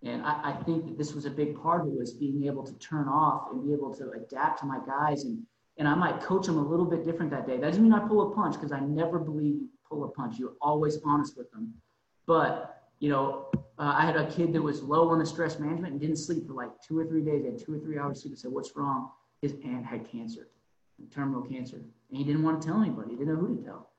And 0.05 0.23
I, 0.23 0.53
I, 0.53 0.62
think 0.65 0.87
that 0.87 0.99
this 0.99 1.15
was 1.15 1.27
a 1.27 1.31
big 1.31 1.61
part 1.61 1.83
of 1.83 1.87
it 1.88 1.99
was 1.99 2.12
being 2.12 2.45
able 2.45 2.65
to 2.65 2.73
turn 2.75 3.09
off 3.09 3.49
and 3.53 3.65
be 3.65 3.73
able 3.73 3.95
to 3.95 4.11
adapt 4.11 4.61
to 4.61 4.67
my 4.67 4.79
guys. 4.87 5.25
And, 5.25 5.43
and 5.79 5.88
I 5.88 5.95
might 5.95 6.21
coach 6.21 6.47
them 6.47 6.59
a 6.59 6.62
little 6.62 6.85
bit 6.85 7.05
different 7.05 7.31
that 7.31 7.47
day. 7.47 7.57
That 7.57 7.69
doesn't 7.69 7.83
mean 7.83 7.93
I 7.93 8.01
pull 8.01 8.33
a 8.33 8.35
punch 8.35 8.55
because 8.55 8.73
I 8.73 8.81
never 8.81 9.19
believe 9.19 9.55
you 9.55 9.69
pull 9.88 10.05
a 10.05 10.09
punch. 10.09 10.38
You're 10.38 10.55
always 10.61 10.99
honest 11.05 11.37
with 11.37 11.51
them. 11.53 11.73
But, 12.27 12.83
you 12.99 13.11
know, 13.11 13.47
uh, 13.79 13.95
I 13.97 14.05
had 14.05 14.17
a 14.17 14.31
kid 14.31 14.53
that 14.55 14.62
was 14.62 14.83
low 14.83 15.09
on 15.11 15.21
the 15.21 15.27
stress 15.27 15.59
management 15.59 15.93
and 15.93 16.01
didn't 16.01 16.17
sleep 16.17 16.47
for 16.47 16.53
like 16.53 16.71
two 16.87 16.99
or 16.99 17.07
three 17.07 17.23
days. 17.23 17.45
Had 17.45 17.59
two 17.59 17.75
or 17.75 17.79
three 17.79 17.99
hours 17.99 18.23
sleep. 18.23 18.35
I 18.37 18.37
said, 18.37 18.53
what's 18.53 18.75
wrong? 18.77 19.11
His 19.41 19.55
aunt 19.65 19.87
had 19.87 20.11
cancer, 20.11 20.49
terminal 21.12 21.43
cancer. 21.43 21.77
And 21.77 22.19
he 22.19 22.25
didn't 22.25 22.43
want 22.43 22.61
to 22.61 22.69
tell 22.69 22.81
anybody. 22.81 23.11
He 23.11 23.17
didn't 23.17 23.35
know 23.35 23.41
who 23.41 23.57
to 23.57 23.62
tell. 23.62 23.92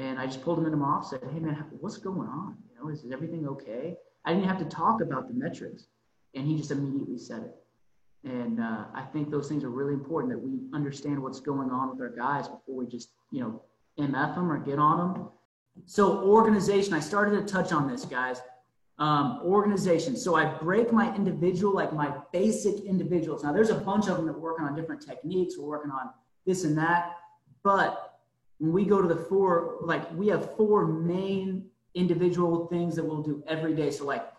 And 0.00 0.18
I 0.18 0.24
just 0.24 0.40
pulled 0.40 0.58
him 0.58 0.64
into 0.64 0.78
my 0.78 0.86
office 0.86 1.12
and 1.12 1.20
said, 1.20 1.30
hey, 1.30 1.40
man, 1.40 1.62
what's 1.80 1.98
going 1.98 2.26
on? 2.26 2.56
You 2.70 2.82
know, 2.82 2.90
is, 2.90 3.04
is 3.04 3.12
everything 3.12 3.46
okay? 3.46 3.96
I 4.24 4.32
didn't 4.32 4.48
have 4.48 4.58
to 4.58 4.64
talk 4.64 5.02
about 5.02 5.28
the 5.28 5.34
metrics, 5.34 5.88
and 6.34 6.46
he 6.46 6.56
just 6.56 6.70
immediately 6.70 7.18
said 7.18 7.42
it. 7.42 7.54
And 8.24 8.60
uh, 8.60 8.84
I 8.94 9.02
think 9.02 9.30
those 9.30 9.48
things 9.48 9.62
are 9.62 9.68
really 9.68 9.92
important 9.92 10.32
that 10.32 10.38
we 10.38 10.60
understand 10.72 11.22
what's 11.22 11.40
going 11.40 11.70
on 11.70 11.90
with 11.90 12.00
our 12.00 12.08
guys 12.08 12.48
before 12.48 12.76
we 12.76 12.86
just, 12.86 13.10
you 13.30 13.42
know, 13.42 13.62
MF 13.98 14.34
them 14.36 14.50
or 14.50 14.58
get 14.58 14.78
on 14.78 15.12
them. 15.12 15.28
So, 15.84 16.22
organization, 16.22 16.94
I 16.94 17.00
started 17.00 17.46
to 17.46 17.52
touch 17.52 17.70
on 17.72 17.86
this, 17.86 18.06
guys. 18.06 18.40
Um, 18.98 19.40
organization. 19.44 20.16
So, 20.16 20.34
I 20.34 20.46
break 20.46 20.92
my 20.92 21.14
individual, 21.14 21.74
like 21.74 21.92
my 21.92 22.14
basic 22.32 22.84
individuals. 22.84 23.44
Now, 23.44 23.52
there's 23.52 23.70
a 23.70 23.74
bunch 23.74 24.08
of 24.08 24.16
them 24.16 24.26
that 24.26 24.32
are 24.32 24.38
working 24.38 24.64
on 24.64 24.74
different 24.74 25.02
techniques, 25.06 25.56
we're 25.58 25.68
working 25.68 25.90
on 25.90 26.10
this 26.46 26.64
and 26.64 26.76
that. 26.78 27.16
But 27.62 28.09
when 28.60 28.72
we 28.72 28.84
go 28.84 29.00
to 29.00 29.08
the 29.08 29.16
four, 29.16 29.78
like 29.80 30.12
we 30.12 30.28
have 30.28 30.54
four 30.56 30.86
main 30.86 31.64
individual 31.94 32.66
things 32.66 32.94
that 32.94 33.04
we'll 33.04 33.22
do 33.22 33.42
every 33.48 33.74
day. 33.74 33.90
So, 33.90 34.04
like 34.04 34.30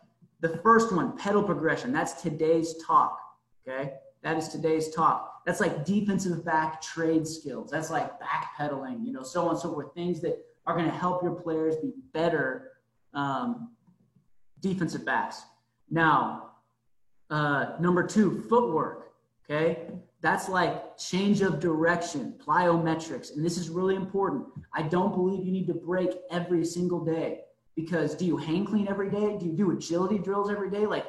the 0.41 0.57
first 0.59 0.93
one, 0.93 1.17
pedal 1.17 1.43
progression, 1.43 1.91
that's 1.91 2.21
today's 2.21 2.75
talk. 2.85 3.19
Okay. 3.67 3.93
That 4.21 4.37
is 4.37 4.49
today's 4.49 4.93
talk. 4.93 5.41
That's 5.45 5.59
like 5.59 5.83
defensive 5.85 6.45
back 6.45 6.81
trade 6.83 7.27
skills. 7.27 7.71
That's 7.71 7.89
like 7.89 8.11
backpedaling, 8.19 9.03
you 9.03 9.11
know, 9.11 9.23
so 9.23 9.45
on 9.45 9.49
and 9.51 9.59
so 9.59 9.73
forth. 9.73 9.93
Things 9.95 10.21
that 10.21 10.37
are 10.67 10.75
going 10.75 10.89
to 10.89 10.95
help 10.95 11.23
your 11.23 11.33
players 11.33 11.75
be 11.77 11.91
better 12.13 12.73
um, 13.15 13.71
defensive 14.59 15.03
backs. 15.03 15.41
Now, 15.89 16.51
uh, 17.31 17.73
number 17.79 18.05
two, 18.05 18.43
footwork. 18.47 19.13
Okay. 19.49 19.87
That's 20.21 20.47
like 20.47 20.97
change 20.97 21.41
of 21.41 21.59
direction, 21.59 22.35
plyometrics. 22.37 23.35
And 23.35 23.43
this 23.43 23.57
is 23.57 23.69
really 23.69 23.95
important. 23.95 24.45
I 24.73 24.83
don't 24.83 25.13
believe 25.13 25.43
you 25.43 25.51
need 25.51 25.67
to 25.67 25.73
break 25.73 26.11
every 26.29 26.63
single 26.63 27.03
day 27.03 27.41
because 27.75 28.13
do 28.13 28.25
you 28.25 28.37
hang 28.37 28.65
clean 28.65 28.87
every 28.87 29.09
day? 29.09 29.37
Do 29.39 29.47
you 29.47 29.53
do 29.53 29.71
agility 29.71 30.19
drills 30.19 30.51
every 30.51 30.69
day? 30.69 30.85
Like 30.85 31.05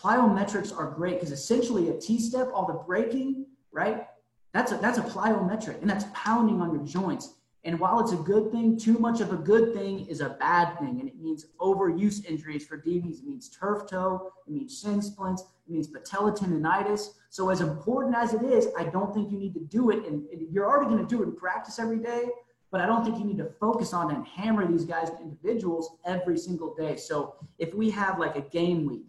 plyometrics 0.00 0.76
are 0.76 0.90
great 0.90 1.14
because 1.14 1.32
essentially 1.32 1.90
a 1.90 1.98
T 1.98 2.20
step, 2.20 2.50
all 2.54 2.66
the 2.66 2.74
breaking, 2.74 3.46
right? 3.72 4.06
That's 4.54 4.70
a, 4.70 4.76
that's 4.76 4.98
a 4.98 5.02
plyometric 5.02 5.80
and 5.80 5.90
that's 5.90 6.04
pounding 6.14 6.60
on 6.60 6.72
your 6.72 6.84
joints. 6.84 7.34
And 7.64 7.78
while 7.78 8.00
it's 8.00 8.12
a 8.12 8.16
good 8.16 8.50
thing, 8.50 8.76
too 8.76 8.98
much 8.98 9.20
of 9.20 9.32
a 9.32 9.36
good 9.36 9.72
thing 9.72 10.06
is 10.06 10.20
a 10.20 10.30
bad 10.30 10.78
thing. 10.78 10.98
And 11.00 11.08
it 11.08 11.20
means 11.20 11.46
overuse 11.60 12.24
injuries 12.24 12.66
for 12.66 12.76
DBs. 12.76 13.20
It 13.20 13.26
means 13.26 13.48
turf 13.48 13.88
toe, 13.88 14.32
it 14.46 14.52
means 14.52 14.80
shin 14.80 15.00
splints, 15.00 15.44
it 15.66 15.72
means 15.72 15.86
patella 15.86 16.32
tendonitis. 16.32 17.10
So, 17.30 17.50
as 17.50 17.60
important 17.60 18.14
as 18.16 18.34
it 18.34 18.42
is, 18.42 18.68
I 18.78 18.84
don't 18.84 19.14
think 19.14 19.30
you 19.30 19.38
need 19.38 19.54
to 19.54 19.60
do 19.60 19.90
it. 19.90 20.04
And 20.06 20.24
you're 20.50 20.66
already 20.66 20.90
going 20.90 21.06
to 21.06 21.08
do 21.08 21.22
it 21.22 21.26
in 21.26 21.36
practice 21.36 21.78
every 21.78 21.98
day, 21.98 22.28
but 22.70 22.80
I 22.80 22.86
don't 22.86 23.04
think 23.04 23.18
you 23.18 23.24
need 23.24 23.38
to 23.38 23.50
focus 23.60 23.92
on 23.92 24.14
and 24.14 24.26
hammer 24.26 24.66
these 24.66 24.84
guys 24.84 25.10
individuals 25.20 25.96
every 26.04 26.38
single 26.38 26.74
day. 26.74 26.96
So, 26.96 27.34
if 27.58 27.74
we 27.74 27.90
have 27.90 28.18
like 28.18 28.36
a 28.36 28.42
game 28.42 28.86
week, 28.86 29.06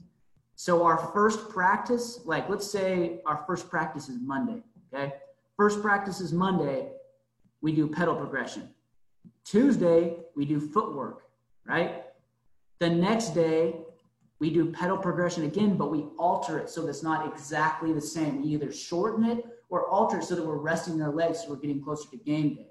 so 0.56 0.84
our 0.84 0.98
first 1.14 1.50
practice, 1.50 2.22
like 2.26 2.48
let's 2.50 2.70
say 2.70 3.22
our 3.26 3.44
first 3.48 3.70
practice 3.70 4.10
is 4.10 4.20
Monday, 4.22 4.62
okay? 4.94 5.14
First 5.58 5.82
practice 5.82 6.20
is 6.22 6.32
Monday 6.32 6.90
we 7.64 7.72
do 7.72 7.88
pedal 7.88 8.16
progression. 8.16 8.70
Tuesday, 9.46 10.18
we 10.36 10.46
do 10.46 10.60
footwork, 10.60 11.24
right? 11.66 12.04
The 12.80 12.90
next 12.90 13.30
day, 13.30 13.78
we 14.44 14.50
do 14.50 14.70
pedal 14.74 14.98
progression 14.98 15.46
again, 15.46 15.78
but 15.78 15.90
we 15.90 16.02
alter 16.20 16.60
it 16.60 16.70
so 16.70 16.86
that's 16.86 17.02
not 17.02 17.32
exactly 17.32 17.94
the 17.94 18.02
same. 18.02 18.42
We 18.42 18.50
either 18.50 18.74
shorten 18.74 19.24
it 19.24 19.46
or 19.70 19.88
alter 19.88 20.20
it 20.20 20.26
so 20.26 20.36
that 20.36 20.46
we're 20.46 20.58
resting 20.58 21.02
our 21.02 21.14
legs 21.14 21.40
so 21.40 21.50
we're 21.52 21.56
getting 21.56 21.82
closer 21.82 22.10
to 22.10 22.18
game 22.18 22.56
day. 22.56 22.68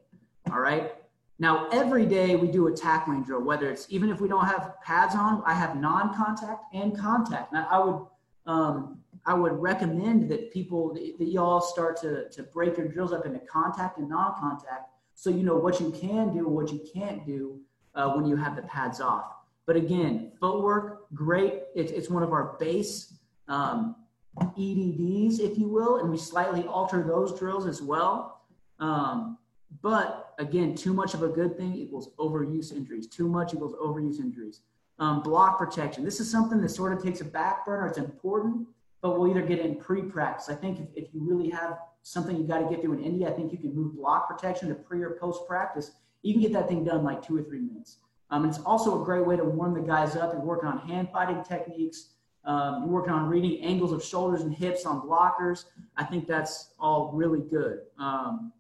All 0.53 0.61
right. 0.61 0.93
Now, 1.39 1.71
every 1.73 2.05
day 2.05 2.37
we 2.37 2.49
do 2.49 2.67
a 2.67 2.73
tackling 2.73 3.23
drill, 3.23 3.41
whether 3.41 3.71
it's 3.71 3.87
even 3.89 4.11
if 4.11 4.21
we 4.21 4.29
don't 4.29 4.45
have 4.45 4.75
pads 4.85 5.15
on, 5.15 5.43
I 5.47 5.55
have 5.55 5.77
non 5.77 6.15
contact 6.15 6.63
and 6.75 6.95
contact. 6.95 7.55
Now, 7.55 7.67
I 7.71 7.79
would 7.79 8.07
um, 8.45 8.99
I 9.25 9.33
would 9.33 9.53
recommend 9.53 10.31
that 10.31 10.53
people 10.53 10.93
that 10.93 11.27
y'all 11.27 11.63
start 11.63 11.97
to, 12.03 12.29
to 12.29 12.43
break 12.43 12.77
your 12.77 12.89
drills 12.89 13.15
up 13.15 13.25
into 13.25 13.39
contact 13.41 13.97
and 13.97 14.11
non-contact 14.11 14.91
so 15.15 15.31
you 15.31 15.43
know 15.43 15.57
what 15.57 15.81
you 15.81 15.91
can 15.91 16.35
do 16.35 16.41
and 16.41 16.55
what 16.55 16.71
you 16.71 16.85
can't 16.93 17.25
do 17.25 17.61
uh, 17.95 18.13
when 18.13 18.27
you 18.27 18.37
have 18.37 18.57
the 18.57 18.63
pads 18.63 19.01
off. 19.01 19.25
But 19.65 19.77
again, 19.77 20.33
footwork, 20.41 21.02
great. 21.15 21.63
It's, 21.75 21.93
it's 21.93 22.09
one 22.09 22.23
of 22.23 22.33
our 22.33 22.57
base 22.59 23.15
um, 23.49 23.97
EDDs, 24.41 25.41
if 25.41 25.59
you 25.59 25.69
will, 25.69 25.99
and 25.99 26.11
we 26.11 26.17
slightly 26.17 26.65
alter 26.65 27.03
those 27.03 27.39
drills 27.39 27.67
as 27.67 27.83
well. 27.83 28.41
Um, 28.79 29.39
but 29.81 30.35
again, 30.39 30.75
too 30.75 30.93
much 30.93 31.15
of 31.15 31.23
a 31.23 31.29
good 31.29 31.57
thing 31.57 31.75
equals 31.75 32.11
overuse 32.19 32.73
injuries. 32.73 33.07
Too 33.07 33.29
much 33.29 33.55
equals 33.55 33.75
overuse 33.75 34.21
injuries. 34.21 34.61
Um, 34.99 35.23
block 35.23 35.59
protection. 35.59 36.05
This 36.05 36.21
is 36.21 36.31
something 36.31 36.61
that 36.61 36.69
sort 36.69 36.93
of 36.93 37.03
takes 37.03 37.21
a 37.21 37.25
back 37.25 37.65
burner. 37.65 37.87
It's 37.87 37.99
important, 37.99 38.67
but 39.01 39.19
we'll 39.19 39.31
either 39.31 39.43
get 39.43 39.59
in 39.59 39.77
pre-practice. 39.77 40.49
I 40.49 40.55
think 40.55 40.79
if, 40.79 41.05
if 41.05 41.15
you 41.15 41.21
really 41.23 41.51
have 41.51 41.79
something 42.03 42.37
you 42.37 42.45
got 42.45 42.59
to 42.59 42.69
get 42.69 42.83
through 42.83 42.95
in 42.95 43.03
India, 43.03 43.29
I 43.29 43.33
think 43.33 43.53
you 43.53 43.59
can 43.59 43.75
move 43.75 43.97
block 43.97 44.29
protection 44.29 44.69
to 44.69 44.75
pre 44.75 45.03
or 45.03 45.17
post 45.21 45.47
practice. 45.47 45.93
You 46.23 46.35
can 46.35 46.43
get 46.43 46.53
that 46.53 46.69
thing 46.69 46.85
done 46.85 47.03
like 47.03 47.23
two 47.23 47.37
or 47.37 47.43
three 47.43 47.61
minutes. 47.61 47.99
Um, 48.33 48.47
it's 48.49 48.59
also 48.61 49.01
a 49.01 49.05
great 49.05 49.27
way 49.27 49.37
to 49.37 49.45
warm 49.45 49.75
the 49.75 49.87
guys 49.87 50.17
up. 50.17 50.33
You're 50.33 50.41
working 50.41 50.69
on 50.69 50.79
hand 50.79 51.11
fighting 51.13 51.45
techniques. 51.45 52.15
Um, 52.45 52.81
you're 52.81 52.89
working 52.89 53.13
on 53.13 53.29
reading 53.29 53.63
angles 53.63 53.93
of 53.93 54.03
shoulders 54.03 54.41
and 54.41 54.53
hips 54.55 54.87
on 54.87 55.03
blockers. 55.03 55.67
I 55.99 56.05
think 56.05 56.27
that's 56.27 56.73
all 56.81 57.13
really 57.13 57.41
good. 57.41 57.81
Um, 57.99 58.53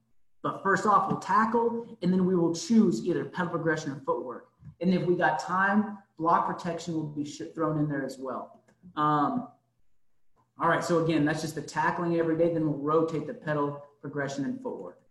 but 0.43 0.63
first 0.63 0.85
off, 0.85 1.09
we'll 1.09 1.21
tackle, 1.21 1.97
and 2.03 2.13
then 2.13 2.27
we 2.27 2.37
will 2.37 2.55
choose 2.55 3.07
either 3.07 3.25
pedal 3.25 3.49
progression 3.49 3.93
or 3.93 4.03
footwork. 4.05 4.49
And 4.83 4.93
if 4.93 5.07
we 5.07 5.17
got 5.17 5.39
time, 5.39 5.99
block 6.19 6.47
protection 6.47 6.95
will 6.95 7.07
be 7.07 7.25
thrown 7.25 7.79
in 7.79 7.89
there 7.89 8.05
as 8.05 8.19
well. 8.19 8.61
Um, 8.97 9.49
all 10.61 10.69
right, 10.69 10.85
so 10.85 11.03
again, 11.03 11.25
that's 11.25 11.41
just 11.41 11.55
the 11.55 11.63
tackling 11.63 12.19
every 12.19 12.37
day. 12.37 12.53
Then 12.53 12.67
we'll 12.69 12.79
rotate 12.79 13.27
the 13.27 13.35
pedal 13.35 13.83
progression 14.03 14.45
and 14.45 14.61
footwork. 14.61 15.02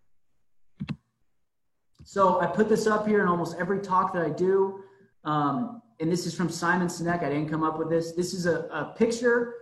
So 2.04 2.40
I 2.40 2.48
put 2.48 2.70
this 2.70 2.88
up 2.88 3.08
here 3.08 3.22
in 3.22 3.28
almost 3.28 3.58
every 3.60 3.80
talk 3.80 4.14
that 4.14 4.24
I 4.24 4.30
do. 4.30 4.84
Um, 5.24 5.82
and 6.00 6.12
this 6.12 6.26
is 6.26 6.34
from 6.34 6.50
Simon 6.50 6.88
Sinek. 6.88 7.24
I 7.24 7.30
didn't 7.30 7.50
come 7.50 7.64
up 7.64 7.78
with 7.78 7.90
this. 7.90 8.14
This 8.14 8.34
is 8.34 8.46
a, 8.46 8.62
a 8.72 8.94
picture 8.98 9.54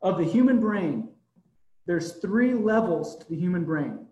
of 0.00 0.18
the 0.18 0.24
human 0.24 0.60
brain. 0.60 1.08
There's 1.86 2.14
three 2.14 2.54
levels 2.54 3.18
to 3.18 3.28
the 3.28 3.36
human 3.36 3.64
brain. 3.64 4.06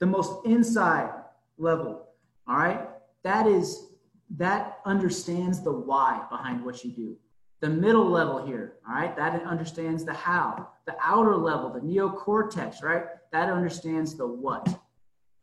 The 0.00 0.06
most 0.06 0.44
inside 0.44 1.10
level, 1.56 2.08
all 2.46 2.56
right, 2.56 2.88
that 3.24 3.46
is 3.46 3.86
that 4.36 4.78
understands 4.84 5.62
the 5.62 5.72
why 5.72 6.22
behind 6.30 6.62
what 6.64 6.84
you 6.84 6.92
do. 6.92 7.16
The 7.60 7.68
middle 7.68 8.08
level 8.08 8.46
here, 8.46 8.74
all 8.86 8.94
right, 8.94 9.16
that 9.16 9.42
understands 9.42 10.04
the 10.04 10.12
how. 10.12 10.68
The 10.86 10.94
outer 11.02 11.36
level, 11.36 11.70
the 11.70 11.80
neocortex, 11.80 12.82
right, 12.82 13.04
that 13.32 13.48
understands 13.48 14.14
the 14.14 14.26
what. 14.26 14.68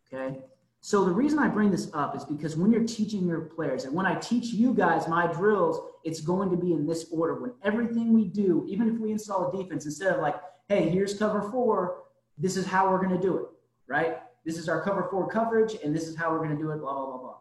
Okay. 0.07 0.39
So 0.85 1.03
the 1.03 1.11
reason 1.11 1.39
I 1.39 1.47
bring 1.47 1.71
this 1.71 1.89
up 1.95 2.15
is 2.15 2.23
because 2.23 2.55
when 2.55 2.71
you're 2.71 2.83
teaching 2.83 3.25
your 3.25 3.41
players, 3.41 3.85
and 3.85 3.93
when 3.95 4.05
I 4.05 4.13
teach 4.19 4.53
you 4.53 4.71
guys 4.71 5.07
my 5.07 5.25
drills, 5.25 5.79
it's 6.03 6.21
going 6.21 6.51
to 6.51 6.55
be 6.55 6.73
in 6.73 6.85
this 6.85 7.07
order. 7.11 7.41
When 7.41 7.53
everything 7.63 8.13
we 8.13 8.25
do, 8.25 8.63
even 8.69 8.87
if 8.93 8.99
we 8.99 9.09
install 9.09 9.49
a 9.49 9.57
defense, 9.57 9.85
instead 9.85 10.13
of 10.13 10.21
like, 10.21 10.35
hey, 10.69 10.87
here's 10.89 11.17
cover 11.17 11.41
four, 11.49 12.03
this 12.37 12.55
is 12.55 12.67
how 12.67 12.87
we're 12.91 13.03
going 13.03 13.19
to 13.19 13.19
do 13.19 13.35
it, 13.35 13.45
right? 13.87 14.19
This 14.45 14.59
is 14.59 14.69
our 14.69 14.79
cover 14.79 15.07
four 15.09 15.27
coverage, 15.27 15.75
and 15.83 15.95
this 15.95 16.07
is 16.07 16.15
how 16.15 16.29
we're 16.29 16.45
going 16.45 16.55
to 16.55 16.61
do 16.61 16.69
it, 16.69 16.77
blah, 16.77 16.93
blah, 16.93 17.05
blah, 17.07 17.17
blah. 17.17 17.37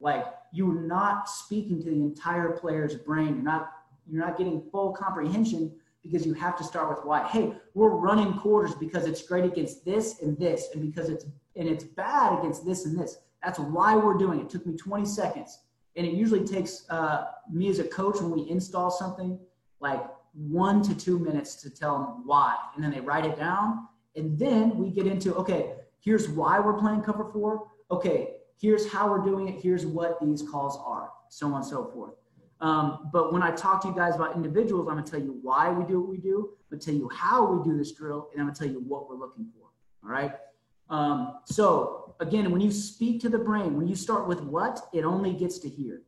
Like 0.00 0.24
you're 0.54 0.80
not 0.80 1.28
speaking 1.28 1.82
to 1.82 1.90
the 1.90 2.00
entire 2.00 2.52
player's 2.52 2.94
brain. 2.94 3.34
You're 3.34 3.44
not 3.44 3.70
you're 4.10 4.24
not 4.24 4.38
getting 4.38 4.62
full 4.72 4.94
comprehension 4.94 5.76
because 6.02 6.24
you 6.26 6.32
have 6.34 6.56
to 6.56 6.64
start 6.64 6.88
with 6.88 7.04
why. 7.04 7.26
Hey, 7.26 7.52
we're 7.74 7.90
running 7.90 8.34
quarters 8.34 8.74
because 8.74 9.06
it's 9.06 9.22
great 9.22 9.44
against 9.44 9.84
this 9.84 10.22
and 10.22 10.38
this, 10.38 10.68
and 10.72 10.80
because 10.80 11.08
it's 11.08 11.24
and 11.56 11.68
it's 11.68 11.84
bad 11.84 12.38
against 12.38 12.64
this 12.64 12.86
and 12.86 12.98
this. 12.98 13.18
That's 13.42 13.58
why 13.58 13.96
we're 13.96 14.16
doing 14.16 14.40
it. 14.40 14.44
It 14.44 14.50
took 14.50 14.66
me 14.66 14.76
20 14.76 15.04
seconds. 15.04 15.58
And 15.96 16.06
it 16.06 16.12
usually 16.12 16.46
takes 16.46 16.88
uh, 16.90 17.24
me 17.50 17.68
as 17.68 17.80
a 17.80 17.84
coach 17.84 18.20
when 18.20 18.30
we 18.30 18.48
install 18.48 18.90
something 18.90 19.38
like 19.80 20.04
one 20.32 20.82
to 20.82 20.94
two 20.94 21.18
minutes 21.18 21.56
to 21.62 21.70
tell 21.70 21.98
them 21.98 22.22
why. 22.26 22.56
And 22.74 22.84
then 22.84 22.92
they 22.92 23.00
write 23.00 23.24
it 23.24 23.36
down. 23.36 23.88
And 24.14 24.38
then 24.38 24.76
we 24.76 24.90
get 24.90 25.06
into, 25.06 25.34
okay, 25.34 25.74
here's 26.00 26.28
why 26.28 26.60
we're 26.60 26.78
playing 26.78 27.02
cover 27.02 27.24
four. 27.32 27.68
Okay, 27.90 28.36
here's 28.60 28.90
how 28.90 29.10
we're 29.10 29.24
doing 29.24 29.48
it. 29.48 29.60
Here's 29.60 29.86
what 29.86 30.20
these 30.20 30.42
calls 30.42 30.78
are, 30.84 31.10
so 31.28 31.48
on 31.48 31.54
and 31.54 31.64
so 31.64 31.86
forth. 31.86 32.14
Um, 32.60 33.10
but 33.12 33.32
when 33.32 33.42
I 33.42 33.52
talk 33.52 33.80
to 33.82 33.88
you 33.88 33.94
guys 33.94 34.16
about 34.16 34.34
individuals, 34.34 34.88
I'm 34.90 35.02
to 35.02 35.08
tell 35.08 35.20
you 35.20 35.38
why 35.42 35.70
we 35.70 35.84
do 35.84 36.00
what 36.00 36.10
we 36.10 36.18
do. 36.18 36.50
I'm 36.70 36.78
to 36.78 36.84
tell 36.84 36.94
you 36.94 37.08
how 37.12 37.52
we 37.52 37.62
do 37.62 37.76
this 37.76 37.92
drill, 37.92 38.28
and 38.32 38.42
I'm 38.42 38.52
to 38.52 38.58
tell 38.58 38.68
you 38.68 38.80
what 38.80 39.08
we're 39.08 39.16
looking 39.16 39.46
for. 39.56 39.68
All 40.04 40.10
right. 40.10 40.32
Um, 40.90 41.38
so 41.44 42.14
again, 42.20 42.50
when 42.50 42.60
you 42.60 42.70
speak 42.70 43.20
to 43.22 43.28
the 43.28 43.38
brain, 43.38 43.76
when 43.76 43.86
you 43.86 43.94
start 43.94 44.26
with 44.26 44.40
what, 44.40 44.88
it 44.92 45.04
only 45.04 45.32
gets 45.32 45.58
to 45.60 45.68
here. 45.68 46.02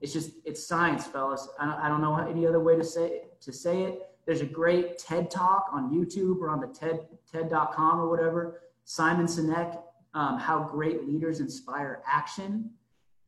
It's 0.00 0.12
just 0.12 0.32
it's 0.44 0.66
science, 0.66 1.06
fellas. 1.06 1.48
I, 1.58 1.86
I 1.86 1.88
don't 1.88 2.02
know 2.02 2.16
any 2.16 2.46
other 2.46 2.60
way 2.60 2.76
to 2.76 2.84
say 2.84 3.06
it, 3.06 3.40
to 3.42 3.52
say 3.52 3.84
it. 3.84 4.00
There's 4.26 4.40
a 4.40 4.46
great 4.46 4.98
TED 4.98 5.30
talk 5.30 5.66
on 5.72 5.90
YouTube 5.90 6.40
or 6.40 6.50
on 6.50 6.60
the 6.60 6.66
TED 6.66 7.06
TED.com 7.30 8.00
or 8.00 8.08
whatever. 8.08 8.60
Simon 8.84 9.26
Sinek, 9.26 9.80
um, 10.12 10.38
how 10.38 10.60
great 10.62 11.06
leaders 11.06 11.40
inspire 11.40 12.02
action, 12.06 12.70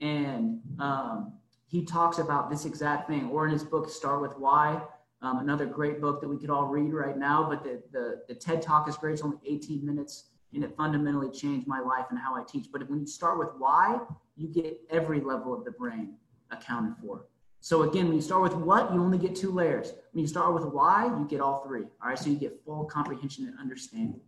and 0.01 0.61
um, 0.79 1.33
he 1.67 1.85
talks 1.85 2.19
about 2.19 2.51
this 2.51 2.65
exact 2.65 3.09
thing. 3.09 3.29
Or 3.31 3.47
in 3.47 3.53
his 3.53 3.65
book, 3.65 3.89
Start 3.89 4.23
with 4.23 4.39
Why. 4.39 4.81
Um, 5.23 5.39
another 5.39 5.67
great 5.67 6.01
book 6.01 6.21
that 6.21 6.29
we 6.29 6.37
could 6.37 6.51
all 6.51 6.67
read 6.67 6.93
right 6.93 7.17
now. 7.17 7.49
But 7.49 7.65
the, 7.65 7.83
the, 7.93 8.23
the 8.29 8.35
TED 8.35 8.63
Talk 8.63 8.89
is 8.89 8.97
great. 8.97 9.15
It's 9.15 9.23
only 9.23 9.39
18 9.45 9.85
minutes 9.85 10.31
and 10.55 10.65
it 10.65 10.77
fundamentally 10.77 11.31
changed 11.31 11.67
my 11.67 11.81
life 11.81 12.07
and 12.11 12.19
how 12.19 12.35
I 12.35 12.43
teach. 12.45 12.69
But 12.73 12.89
when 12.89 13.01
you 13.01 13.07
start 13.07 13.39
with 13.39 13.49
why, 13.59 13.99
you 14.37 14.49
get 14.49 14.81
every 14.91 15.21
level 15.21 15.53
of 15.53 15.65
the 15.65 15.73
brain 15.73 16.15
accounted 16.51 16.95
for. 17.01 17.25
So 17.61 17.83
again, 17.83 18.07
when 18.07 18.17
you 18.17 18.23
start 18.23 18.43
with 18.43 18.55
what, 18.55 18.93
you 18.93 19.03
only 19.03 19.19
get 19.19 19.35
two 19.35 19.51
layers. 19.51 19.93
When 20.13 20.23
you 20.23 20.29
start 20.29 20.55
with 20.55 20.65
why, 20.65 21.07
you 21.07 21.27
get 21.29 21.41
all 21.41 21.65
three. 21.67 21.83
All 22.03 22.09
right, 22.09 22.19
so 22.19 22.31
you 22.31 22.37
get 22.37 22.63
full 22.65 22.85
comprehension 22.85 23.47
and 23.49 23.59
understanding. 23.59 24.21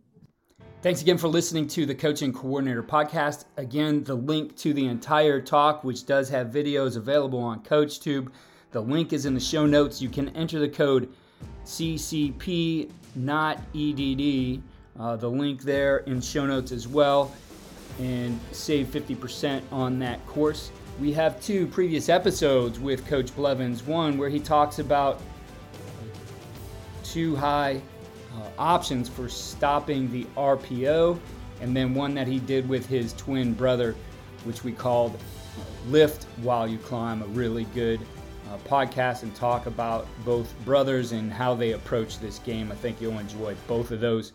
Thanks 0.81 1.01
again 1.01 1.17
for 1.17 1.27
listening 1.27 1.67
to 1.67 1.85
the 1.85 1.93
Coaching 1.93 2.31
Coordinator 2.31 2.81
podcast. 2.81 3.43
Again, 3.57 4.01
the 4.05 4.15
link 4.15 4.55
to 4.59 4.73
the 4.73 4.85
entire 4.85 5.41
talk, 5.41 5.83
which 5.83 6.05
does 6.05 6.29
have 6.29 6.47
videos 6.47 6.95
available 6.95 7.39
on 7.39 7.61
CoachTube, 7.63 8.29
the 8.71 8.79
link 8.79 9.11
is 9.11 9.25
in 9.25 9.33
the 9.33 9.41
show 9.41 9.65
notes. 9.65 10.01
You 10.01 10.07
can 10.07 10.29
enter 10.37 10.57
the 10.57 10.69
code 10.69 11.09
CCP, 11.65 12.89
not 13.15 13.57
EDD 13.75 14.63
uh, 14.97 15.17
the 15.17 15.29
link 15.29 15.63
there 15.63 15.97
in 15.99 16.21
show 16.21 16.45
notes 16.45 16.71
as 16.71 16.87
well 16.87 17.33
and 17.99 18.39
save 18.53 18.87
50% 18.87 19.61
on 19.73 19.99
that 19.99 20.25
course. 20.27 20.71
We 20.97 21.11
have 21.11 21.41
two 21.41 21.67
previous 21.67 22.07
episodes 22.07 22.79
with 22.79 23.05
Coach 23.05 23.35
Blevins. 23.35 23.83
One 23.83 24.17
where 24.17 24.29
he 24.29 24.39
talks 24.39 24.79
about 24.79 25.21
two 27.03 27.35
high 27.35 27.81
uh, 28.35 28.49
options 28.57 29.09
for 29.09 29.29
stopping 29.29 30.11
the 30.11 30.25
RPO, 30.37 31.19
and 31.61 31.75
then 31.75 31.93
one 31.93 32.13
that 32.15 32.27
he 32.27 32.39
did 32.39 32.67
with 32.67 32.85
his 32.85 33.13
twin 33.13 33.53
brother, 33.53 33.95
which 34.43 34.63
we 34.63 34.71
called 34.71 35.19
Lift 35.87 36.23
While 36.41 36.67
You 36.67 36.77
Climb, 36.77 37.21
a 37.21 37.27
really 37.27 37.65
good 37.75 37.99
uh, 38.49 38.57
podcast 38.59 39.23
and 39.23 39.33
talk 39.35 39.65
about 39.65 40.07
both 40.25 40.53
brothers 40.65 41.11
and 41.11 41.31
how 41.31 41.53
they 41.53 41.73
approach 41.73 42.19
this 42.19 42.39
game. 42.39 42.71
I 42.71 42.75
think 42.75 42.99
you'll 43.01 43.19
enjoy 43.19 43.55
both 43.67 43.91
of 43.91 43.99
those. 43.99 44.33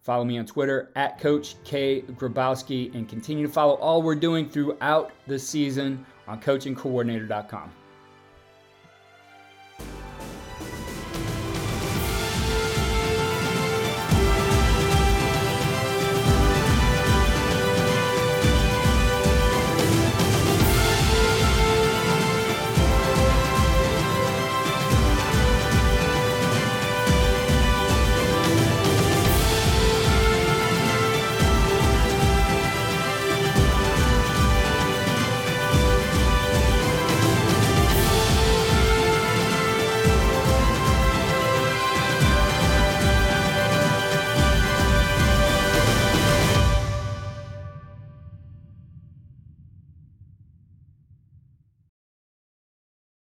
Follow 0.00 0.24
me 0.24 0.38
on 0.38 0.46
Twitter 0.46 0.90
at 0.96 1.20
Coach 1.20 1.54
K 1.62 2.02
Grabowski 2.02 2.92
and 2.94 3.08
continue 3.08 3.46
to 3.46 3.52
follow 3.52 3.74
all 3.74 4.02
we're 4.02 4.16
doing 4.16 4.48
throughout 4.48 5.12
the 5.28 5.38
season 5.38 6.04
on 6.26 6.40
coachingcoordinator.com. 6.40 7.70